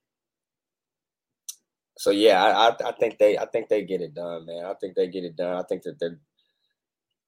so 1.99 2.11
yeah, 2.11 2.43
I, 2.43 2.69
I, 2.69 2.89
I 2.91 2.93
think 2.93 3.19
they 3.19 3.39
I 3.39 3.47
think 3.47 3.69
they 3.69 3.85
get 3.85 4.01
it 4.01 4.15
done, 4.15 4.47
man. 4.47 4.65
I 4.65 4.75
think 4.75 4.95
they 4.95 5.09
get 5.09 5.25
it 5.25 5.37
done. 5.37 5.57
I 5.57 5.63
think 5.69 5.83
that 5.83 5.99
they're 5.99 6.19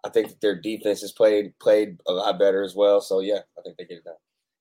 I 0.04 0.10
think 0.10 0.28
that 0.28 0.40
their 0.40 0.60
defense 0.60 1.00
has 1.00 1.12
played 1.12 1.58
played 1.58 1.98
a 2.06 2.12
lot 2.12 2.38
better 2.38 2.62
as 2.62 2.74
well. 2.74 3.00
So 3.00 3.20
yeah, 3.20 3.40
I 3.58 3.62
think 3.62 3.76
they 3.76 3.84
get 3.84 3.98
it 3.98 4.04
done. 4.04 4.14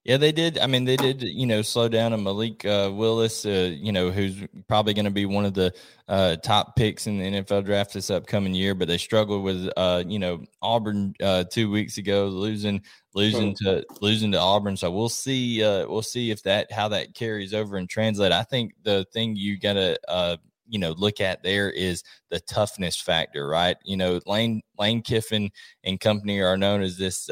Yeah, 0.07 0.15
they 0.15 0.31
did. 0.31 0.57
I 0.57 0.67
mean, 0.67 0.85
they 0.85 0.95
did, 0.95 1.21
you 1.21 1.45
know, 1.45 1.61
slow 1.61 1.89
down 1.89 2.13
a 2.13 2.17
Malik 2.17 2.63
uh, 2.63 2.89
Willis, 2.93 3.45
uh, 3.45 3.75
you 3.77 3.91
know, 3.91 4.09
who's 4.09 4.41
probably 4.69 4.93
going 4.93 5.03
to 5.03 5.11
be 5.11 5.25
one 5.25 5.43
of 5.43 5.53
the 5.53 5.73
uh, 6.07 6.37
top 6.37 6.77
picks 6.77 7.07
in 7.07 7.17
the 7.17 7.25
NFL 7.25 7.65
draft 7.65 7.93
this 7.93 8.09
upcoming 8.09 8.53
year. 8.53 8.73
But 8.73 8.87
they 8.87 8.97
struggled 8.97 9.43
with, 9.43 9.69
uh, 9.75 10.05
you 10.07 10.17
know, 10.17 10.45
Auburn 10.61 11.13
uh, 11.21 11.43
two 11.51 11.69
weeks 11.69 11.97
ago, 11.97 12.27
losing 12.27 12.81
losing 13.15 13.53
to 13.55 13.83
losing 13.99 14.31
to 14.31 14.39
Auburn. 14.39 14.77
So 14.77 14.89
we'll 14.91 15.09
see. 15.09 15.61
Uh, 15.61 15.85
we'll 15.89 16.01
see 16.01 16.31
if 16.31 16.41
that 16.43 16.71
how 16.71 16.87
that 16.87 17.13
carries 17.13 17.53
over 17.53 17.75
and 17.75 17.89
translate. 17.89 18.31
I 18.31 18.43
think 18.43 18.75
the 18.83 19.05
thing 19.11 19.35
you 19.35 19.59
got 19.59 19.73
to 19.73 20.39
you 20.69 20.79
know 20.79 20.91
look 20.91 21.19
at 21.19 21.43
there 21.43 21.69
is 21.69 22.01
the 22.29 22.39
toughness 22.39 22.95
factor, 22.95 23.45
right? 23.45 23.75
You 23.83 23.97
know, 23.97 24.21
Lane 24.25 24.61
Lane 24.79 25.01
Kiffin 25.01 25.49
and 25.83 25.99
company 25.99 26.39
are 26.39 26.55
known 26.55 26.81
as 26.81 26.97
this, 26.97 27.27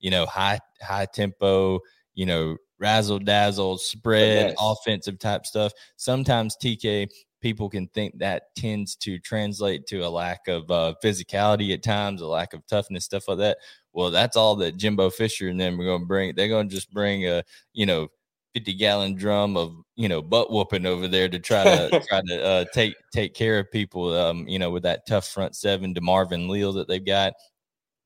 you 0.00 0.10
know, 0.10 0.26
high 0.26 0.58
high 0.82 1.06
tempo 1.06 1.80
you 2.14 2.26
know, 2.26 2.56
razzle 2.78 3.18
dazzle, 3.18 3.78
spread, 3.78 4.48
yes. 4.48 4.56
offensive 4.60 5.18
type 5.18 5.46
stuff. 5.46 5.72
Sometimes 5.96 6.56
TK 6.62 7.08
people 7.40 7.68
can 7.68 7.88
think 7.88 8.18
that 8.18 8.54
tends 8.54 8.96
to 8.96 9.18
translate 9.18 9.86
to 9.86 10.00
a 10.00 10.08
lack 10.08 10.46
of 10.48 10.70
uh, 10.70 10.94
physicality 11.02 11.72
at 11.72 11.82
times, 11.82 12.20
a 12.20 12.26
lack 12.26 12.52
of 12.52 12.66
toughness, 12.66 13.04
stuff 13.04 13.28
like 13.28 13.38
that. 13.38 13.58
Well, 13.92 14.10
that's 14.10 14.36
all 14.36 14.56
that 14.56 14.76
Jimbo 14.76 15.10
Fisher 15.10 15.48
and 15.48 15.60
them 15.60 15.80
are 15.80 15.84
going 15.84 16.02
to 16.02 16.06
bring. 16.06 16.34
They're 16.34 16.48
going 16.48 16.68
to 16.68 16.74
just 16.74 16.92
bring 16.92 17.26
a, 17.26 17.42
you 17.72 17.86
know, 17.86 18.08
50 18.54 18.74
gallon 18.74 19.14
drum 19.14 19.56
of, 19.56 19.74
you 19.96 20.08
know, 20.08 20.22
butt 20.22 20.50
whooping 20.50 20.86
over 20.86 21.08
there 21.08 21.28
to 21.28 21.38
try 21.38 21.64
to 21.64 22.00
try 22.08 22.20
to 22.26 22.44
uh, 22.44 22.64
take 22.72 22.94
take 23.12 23.34
care 23.34 23.58
of 23.58 23.70
people, 23.70 24.14
um, 24.14 24.46
you 24.46 24.58
know, 24.58 24.70
with 24.70 24.82
that 24.82 25.06
tough 25.06 25.26
front 25.26 25.56
seven 25.56 25.94
DeMarvin 25.94 26.48
Leal 26.48 26.72
that 26.74 26.88
they've 26.88 27.04
got. 27.04 27.32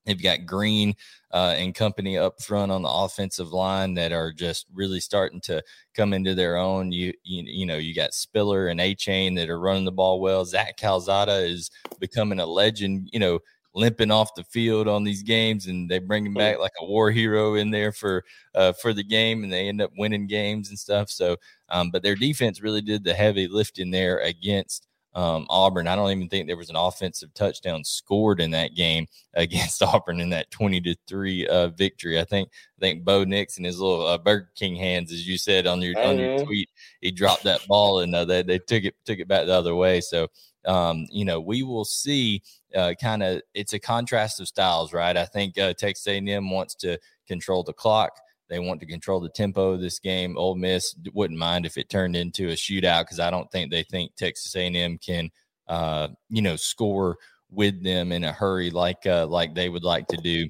They've 0.05 0.23
got 0.23 0.47
Green 0.47 0.95
uh, 1.33 1.55
and 1.57 1.75
company 1.75 2.19
up 2.19 2.41
front 2.41 2.71
on 2.71 2.83
the 2.83 2.91
offensive 2.91 3.53
line 3.53 3.95
that 3.95 4.13
are 4.13 4.33
just 4.33 4.67
really 4.73 5.01
starting 5.01 5.41
to 5.43 5.63
come 5.95 6.13
into 6.13 6.35
their 6.35 6.57
own. 6.57 6.93
You 6.93 7.13
you, 7.23 7.45
you 7.47 7.67
know 7.67 7.77
you 7.77 7.95
got 7.95 8.15
Spiller 8.15 8.69
and 8.69 8.81
Achane 8.81 9.37
that 9.37 9.51
are 9.51 9.61
running 9.61 9.85
the 9.85 9.93
ball 9.93 10.21
well. 10.21 10.45
Zach 10.45 10.77
Calzada 10.77 11.39
is 11.39 11.71
becoming 11.99 12.41
a 12.41 12.47
legend. 12.47 13.09
You 13.13 13.21
know 13.21 13.41
limping 13.75 14.11
off 14.11 14.35
the 14.37 14.45
field 14.45 14.87
on 14.87 15.03
these 15.03 15.23
games 15.23 15.67
and 15.67 15.91
they 15.91 15.99
bring 15.99 16.25
him 16.25 16.35
back 16.35 16.59
like 16.59 16.73
a 16.81 16.87
war 16.87 17.11
hero 17.11 17.55
in 17.55 17.71
there 17.71 17.91
for 17.91 18.25
uh, 18.55 18.73
for 18.73 18.93
the 18.93 19.03
game 19.03 19.43
and 19.43 19.53
they 19.53 19.69
end 19.69 19.83
up 19.83 19.91
winning 19.99 20.27
games 20.27 20.69
and 20.69 20.79
stuff 20.79 21.11
so 21.11 21.37
um, 21.71 21.91
but 21.91 22.03
their 22.03 22.15
defense 22.15 22.63
really 22.63 22.81
did 22.81 23.03
the 23.03 23.15
heavy 23.15 23.49
lifting 23.49 23.91
there 23.91 24.19
against 24.21 24.87
um, 25.15 25.47
Auburn. 25.49 25.87
I 25.87 25.97
don't 25.97 26.11
even 26.11 26.29
think 26.29 26.47
there 26.47 26.57
was 26.57 26.71
an 26.71 26.77
offensive 26.77 27.33
touchdown 27.35 27.85
scored 27.85 28.41
in 28.41 28.51
that 28.53 28.75
game 28.75 29.07
against 29.35 29.83
Auburn 29.83 30.21
in 30.21 30.31
that 30.31 30.51
20 30.51 30.81
to 30.83 30.97
3 31.07 31.47
uh, 31.47 31.69
victory. 31.69 32.21
I 32.21 32.25
think 32.25 32.49
I 32.79 32.81
think 32.81 33.05
Bo 33.05 33.25
Nix 33.25 33.57
and 33.57 33.67
his 33.67 33.79
little 33.79 34.07
uh, 34.07 34.19
Burger 34.19 34.51
King 34.55 34.77
hands, 34.77 35.13
as 35.13 35.27
you 35.27 35.39
said 35.39 35.67
on 35.67 35.81
your 35.81 35.99
on 36.01 36.19
your 36.19 36.45
tweet, 36.45 36.71
he 37.01 37.11
dropped 37.11 37.45
that 37.45 37.67
ball 37.67 38.01
and 38.01 38.15
uh, 38.15 38.25
they, 38.25 38.43
they 38.43 38.59
took 38.59 38.85
it 38.85 38.95
took 39.05 39.19
it 39.19 39.29
back 39.29 39.47
the 39.47 39.55
other 39.55 39.75
way. 39.75 40.01
So 40.01 40.29
um, 40.67 41.07
you 41.11 41.25
know, 41.25 41.41
we 41.41 41.63
will 41.63 41.85
see 41.85 42.43
uh, 42.75 42.95
kind 43.01 43.23
of 43.23 43.43
it's 43.55 43.73
a 43.73 43.79
contrast 43.79 44.41
of 44.41 44.49
styles, 44.49 44.93
right? 44.93 45.17
I 45.17 45.25
think 45.25 45.59
uh, 45.59 45.75
Texas 45.75 46.07
A&M 46.07 46.51
wants 46.51 46.75
to 46.77 46.99
control 47.27 47.63
the 47.63 47.73
clock. 47.73 48.19
They 48.49 48.59
want 48.59 48.81
to 48.81 48.87
control 48.87 49.21
the 49.21 49.29
tempo 49.29 49.73
of 49.73 49.81
this 49.81 49.99
game. 49.99 50.37
Ole 50.37 50.55
Miss 50.55 50.95
wouldn't 51.13 51.39
mind 51.39 51.67
if 51.67 51.79
it 51.79 51.89
turned 51.89 52.17
into 52.17 52.49
a 52.49 52.53
shootout 52.53 53.03
because 53.03 53.21
I 53.21 53.31
don't 53.31 53.51
think 53.51 53.71
they 53.71 53.83
think 53.83 54.15
Texas 54.17 54.55
A&M 54.55 54.99
can, 54.99 55.31
uh, 55.69 56.09
you 56.29 56.43
know, 56.43 56.57
score 56.57 57.17
with 57.51 57.83
them 57.83 58.13
in 58.13 58.25
a 58.25 58.33
hurry 58.33 58.71
like 58.71 59.07
uh, 59.07 59.27
like 59.27 59.55
they 59.55 59.69
would 59.69 59.85
like 59.85 60.09
to 60.09 60.17
do. 60.17 60.49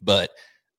But 0.00 0.30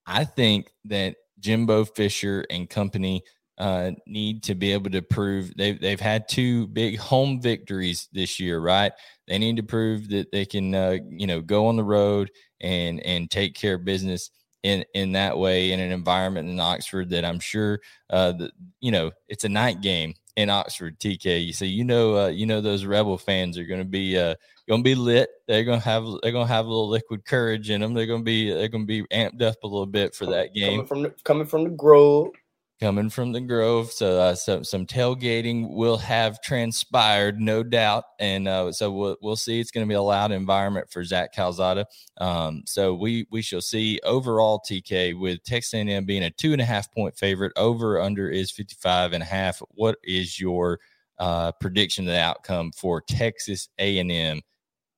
I 0.05 0.25
think 0.25 0.71
that 0.85 1.15
Jimbo 1.39 1.85
Fisher 1.85 2.45
and 2.49 2.69
company 2.69 3.23
uh, 3.57 3.91
need 4.07 4.43
to 4.43 4.55
be 4.55 4.71
able 4.71 4.89
to 4.89 5.01
prove 5.01 5.55
they've 5.55 5.79
they've 5.79 5.99
had 5.99 6.27
two 6.27 6.67
big 6.67 6.97
home 6.97 7.41
victories 7.41 8.07
this 8.11 8.39
year, 8.39 8.59
right? 8.59 8.91
They 9.27 9.37
need 9.37 9.57
to 9.57 9.63
prove 9.63 10.09
that 10.09 10.31
they 10.31 10.45
can, 10.45 10.73
uh, 10.73 10.97
you 11.09 11.27
know, 11.27 11.41
go 11.41 11.67
on 11.67 11.75
the 11.75 11.83
road 11.83 12.31
and 12.61 12.99
and 13.01 13.29
take 13.29 13.53
care 13.53 13.75
of 13.75 13.85
business 13.85 14.31
in 14.63 14.83
in 14.93 15.11
that 15.11 15.37
way 15.37 15.71
in 15.71 15.79
an 15.79 15.91
environment 15.91 16.49
in 16.49 16.59
Oxford 16.59 17.09
that 17.09 17.25
I'm 17.25 17.39
sure 17.39 17.79
uh 18.09 18.31
that 18.33 18.51
you 18.79 18.91
know 18.91 19.11
it's 19.27 19.43
a 19.43 19.49
night 19.49 19.81
game 19.81 20.13
in 20.35 20.49
Oxford 20.49 20.99
TK 20.99 21.53
so 21.53 21.65
you 21.65 21.83
know 21.83 22.17
uh, 22.17 22.27
you 22.27 22.45
know 22.45 22.61
those 22.61 22.85
rebel 22.85 23.17
fans 23.17 23.57
are 23.57 23.65
going 23.65 23.81
to 23.81 23.85
be 23.85 24.17
uh 24.17 24.35
going 24.67 24.81
to 24.81 24.83
be 24.83 24.95
lit. 24.95 25.29
They're 25.47 25.63
going 25.63 25.79
to 25.79 25.85
have 25.85 26.05
they're 26.21 26.31
going 26.31 26.47
to 26.47 26.53
have 26.53 26.65
a 26.65 26.69
little 26.69 26.89
liquid 26.89 27.25
courage 27.25 27.69
in 27.69 27.81
them 27.81 27.93
they're 27.93 28.05
going 28.05 28.21
to 28.21 28.25
be 28.25 28.51
they're 28.51 28.69
going 28.69 28.87
to 28.87 28.87
be 28.87 29.03
amped 29.13 29.41
up 29.41 29.61
a 29.63 29.67
little 29.67 29.85
bit 29.85 30.15
for 30.15 30.25
that 30.27 30.53
game. 30.53 30.85
coming 30.85 30.87
from 30.87 31.01
the, 31.03 31.15
coming 31.23 31.47
from 31.47 31.63
the 31.65 31.69
Grove 31.71 32.31
coming 32.79 33.09
from 33.09 33.31
the 33.31 33.41
Grove. 33.41 33.91
So, 33.91 34.19
uh, 34.19 34.35
some 34.35 34.85
tailgating 34.85 35.73
will 35.73 35.97
have 35.97 36.41
transpired, 36.41 37.39
no 37.39 37.63
doubt, 37.63 38.05
and 38.19 38.47
uh, 38.47 38.71
so 38.71 38.91
we'll 38.91 39.17
we'll 39.21 39.35
see. 39.35 39.59
It's 39.59 39.71
going 39.71 39.85
to 39.85 39.89
be 39.89 39.95
a 39.95 40.01
loud 40.01 40.31
environment 40.31 40.89
for 40.91 41.03
Zach 41.03 41.33
Calzada. 41.33 41.85
Um, 42.17 42.63
so 42.65 42.93
we 42.93 43.27
we 43.31 43.41
shall 43.41 43.61
see. 43.61 43.99
Overall, 44.03 44.61
TK 44.67 45.19
with 45.19 45.43
Texas 45.43 45.73
A&M 45.73 46.05
being 46.05 46.23
a 46.23 46.31
two 46.31 46.53
and 46.53 46.61
a 46.61 46.65
half 46.65 46.91
point 46.91 47.17
favorite. 47.17 47.53
Over 47.55 48.01
under 48.01 48.29
is 48.29 48.51
55 48.51 49.13
and 49.13 49.23
a 49.23 49.25
half. 49.25 49.61
What 49.69 49.97
is 50.03 50.39
your 50.39 50.79
uh, 51.19 51.51
prediction 51.53 52.07
of 52.07 52.13
the 52.13 52.19
outcome 52.19 52.71
for 52.71 53.01
Texas 53.01 53.69
A&M 53.79 54.41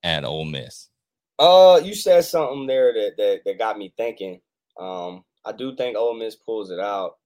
at 0.03 0.23
Ole 0.23 0.45
Miss? 0.45 0.89
Uh, 1.38 1.81
you 1.83 1.93
said 1.93 2.23
something 2.23 2.65
there 2.65 2.93
that 2.93 3.17
that, 3.17 3.41
that 3.45 3.59
got 3.59 3.77
me 3.77 3.93
thinking. 3.97 4.39
Um, 4.79 5.23
I 5.45 5.51
do 5.51 5.75
think 5.75 5.95
Ole 5.95 6.15
Miss 6.15 6.35
pulls 6.35 6.71
it 6.71 6.79
out 6.79 7.17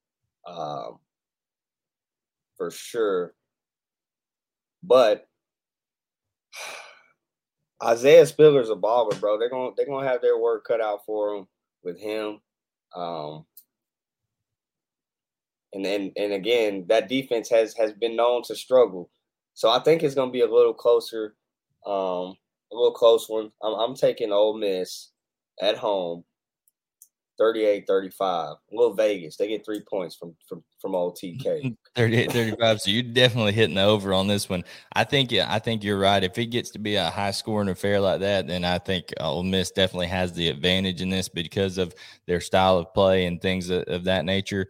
um, 0.50 1.00
for 2.58 2.72
sure. 2.72 3.34
But 4.84 5.28
Isaiah 7.84 8.26
Spiller's 8.26 8.70
a 8.70 8.76
baller, 8.76 9.18
bro. 9.20 9.38
They're 9.38 9.50
gonna 9.50 9.72
they're 9.78 9.86
gonna 9.86 10.08
have 10.08 10.22
their 10.22 10.38
work 10.38 10.66
cut 10.66 10.82
out 10.82 11.06
for 11.06 11.36
him 11.36 11.48
with 11.84 12.00
him. 12.00 12.42
Um, 12.96 13.46
and 15.74 15.86
then 15.86 16.12
and 16.18 16.34
again, 16.34 16.86
that 16.90 17.10
defense 17.10 17.50
has 17.50 17.76
has 17.76 17.94
been 17.94 18.16
known 18.16 18.44
to 18.44 18.56
struggle. 18.56 19.10
So 19.54 19.70
I 19.70 19.80
think 19.80 20.04
it's 20.04 20.16
gonna 20.16 20.32
be 20.32 20.42
a 20.42 20.52
little 20.52 20.74
closer, 20.74 21.36
um, 21.86 22.36
a 22.72 22.76
little 22.76 22.94
close 22.94 23.30
one. 23.30 23.52
I'm, 23.64 23.74
I'm 23.74 23.96
taking 23.96 24.32
Ole 24.32 24.58
Miss 24.58 25.12
at 25.62 25.78
home 25.78 26.24
38 27.40 27.88
35. 27.88 28.56
Little 28.72 28.94
Vegas, 28.94 29.38
they 29.38 29.48
get 29.48 29.66
three 29.66 29.82
points 29.82 30.16
from 30.16 30.36
from 30.48 30.64
from 30.80 30.94
old 30.94 31.18
TK. 31.18 31.76
38 31.96 32.32
35. 32.32 32.82
so 32.82 32.92
you're 32.92 33.02
definitely 33.02 33.54
hitting 33.54 33.76
the 33.76 33.82
over 33.82 34.14
on 34.14 34.28
this 34.28 34.50
one. 34.50 34.64
I 34.94 35.06
think 35.06 35.32
yeah, 35.32 35.48
I 35.50 35.60
think 35.60 35.84
you're 35.84 35.98
right. 35.98 36.24
If 36.24 36.38
it 36.38 36.48
gets 36.48 36.70
to 36.72 36.80
be 36.80 36.96
a 36.96 37.10
high 37.10 37.32
scoring 37.32 37.70
affair 37.70 38.00
like 38.00 38.20
that, 38.20 38.48
then 38.48 38.64
I 38.64 38.78
think 38.78 39.14
Ole 39.20 39.44
Miss 39.44 39.72
definitely 39.72 40.08
has 40.08 40.34
the 40.34 40.50
advantage 40.50 41.02
in 41.02 41.10
this 41.10 41.30
because 41.30 41.78
of 41.78 41.96
their 42.28 42.42
style 42.42 42.78
of 42.78 42.94
play 42.94 43.26
and 43.26 43.42
things 43.42 43.70
of, 43.70 43.84
of 43.84 44.04
that 44.04 44.26
nature. 44.26 44.68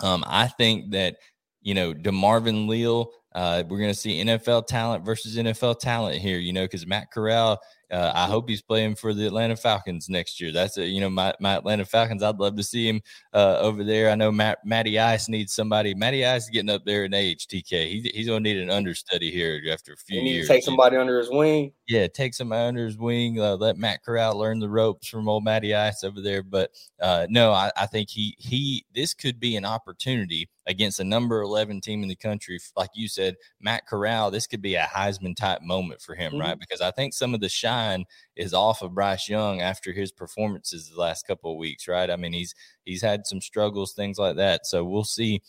Um, 0.00 0.24
I 0.26 0.48
think 0.48 0.90
that 0.90 1.16
you 1.62 1.74
know 1.74 1.94
DeMarvin 1.94 2.68
Leal. 2.68 3.10
Uh, 3.34 3.64
we're 3.68 3.78
going 3.78 3.90
to 3.90 3.98
see 3.98 4.22
NFL 4.22 4.68
talent 4.68 5.04
versus 5.04 5.36
NFL 5.36 5.80
talent 5.80 6.18
here, 6.18 6.38
you 6.38 6.52
know, 6.52 6.62
because 6.62 6.86
Matt 6.86 7.10
Corral 7.10 7.60
uh, 7.94 8.12
I 8.12 8.26
hope 8.26 8.48
he's 8.48 8.60
playing 8.60 8.96
for 8.96 9.14
the 9.14 9.24
Atlanta 9.26 9.54
Falcons 9.54 10.08
next 10.08 10.40
year. 10.40 10.50
That's 10.50 10.76
a, 10.78 10.84
you 10.86 11.00
know 11.00 11.08
my, 11.08 11.32
my 11.38 11.54
Atlanta 11.54 11.84
Falcons. 11.84 12.24
I'd 12.24 12.40
love 12.40 12.56
to 12.56 12.62
see 12.64 12.88
him 12.88 13.00
uh, 13.32 13.58
over 13.60 13.84
there. 13.84 14.10
I 14.10 14.16
know 14.16 14.32
Matt, 14.32 14.58
Matty 14.64 14.98
Ice 14.98 15.28
needs 15.28 15.54
somebody. 15.54 15.94
Matty 15.94 16.26
Ice 16.26 16.44
is 16.44 16.50
getting 16.50 16.70
up 16.70 16.84
there 16.84 17.04
in 17.04 17.14
age. 17.14 17.46
TK, 17.46 17.88
he's, 17.88 18.04
he's 18.06 18.26
gonna 18.26 18.40
need 18.40 18.58
an 18.58 18.70
understudy 18.70 19.30
here 19.30 19.60
after 19.70 19.92
a 19.92 19.96
few 19.96 20.20
years. 20.20 20.26
You 20.26 20.34
need 20.34 20.42
to 20.42 20.48
take 20.48 20.64
somebody 20.64 20.96
under 20.96 21.18
his 21.18 21.30
wing. 21.30 21.72
Yeah, 21.86 22.08
take 22.08 22.34
somebody 22.34 22.66
under 22.66 22.84
his 22.84 22.98
wing. 22.98 23.40
Uh, 23.40 23.54
let 23.54 23.76
Matt 23.76 24.02
Corral 24.04 24.36
learn 24.36 24.58
the 24.58 24.68
ropes 24.68 25.06
from 25.06 25.28
old 25.28 25.44
Matty 25.44 25.72
Ice 25.72 26.02
over 26.02 26.20
there. 26.20 26.42
But 26.42 26.72
uh, 27.00 27.28
no, 27.30 27.52
I, 27.52 27.70
I 27.76 27.86
think 27.86 28.10
he 28.10 28.34
he 28.38 28.84
this 28.92 29.14
could 29.14 29.38
be 29.38 29.54
an 29.54 29.64
opportunity 29.64 30.48
against 30.66 31.00
a 31.00 31.04
number 31.04 31.40
11 31.40 31.80
team 31.80 32.02
in 32.02 32.08
the 32.08 32.16
country. 32.16 32.58
Like 32.76 32.90
you 32.94 33.08
said, 33.08 33.36
Matt 33.60 33.86
Corral, 33.86 34.30
this 34.30 34.46
could 34.46 34.62
be 34.62 34.74
a 34.74 34.82
Heisman 34.82 35.36
type 35.36 35.62
moment 35.62 36.00
for 36.00 36.14
him, 36.14 36.32
mm-hmm. 36.32 36.40
right? 36.40 36.58
Because 36.58 36.80
I 36.80 36.90
think 36.90 37.14
some 37.14 37.34
of 37.34 37.40
the 37.40 37.48
shine 37.48 38.04
is 38.36 38.54
off 38.54 38.82
of 38.82 38.94
Bryce 38.94 39.28
Young 39.28 39.60
after 39.60 39.92
his 39.92 40.12
performances 40.12 40.88
the 40.88 41.00
last 41.00 41.26
couple 41.26 41.52
of 41.52 41.58
weeks, 41.58 41.88
right? 41.88 42.10
I 42.10 42.16
mean, 42.16 42.32
he's 42.32 42.54
he's 42.84 43.02
had 43.02 43.26
some 43.26 43.40
struggles, 43.40 43.92
things 43.92 44.18
like 44.18 44.36
that. 44.36 44.66
So 44.66 44.84
we'll 44.84 45.04
see 45.04 45.42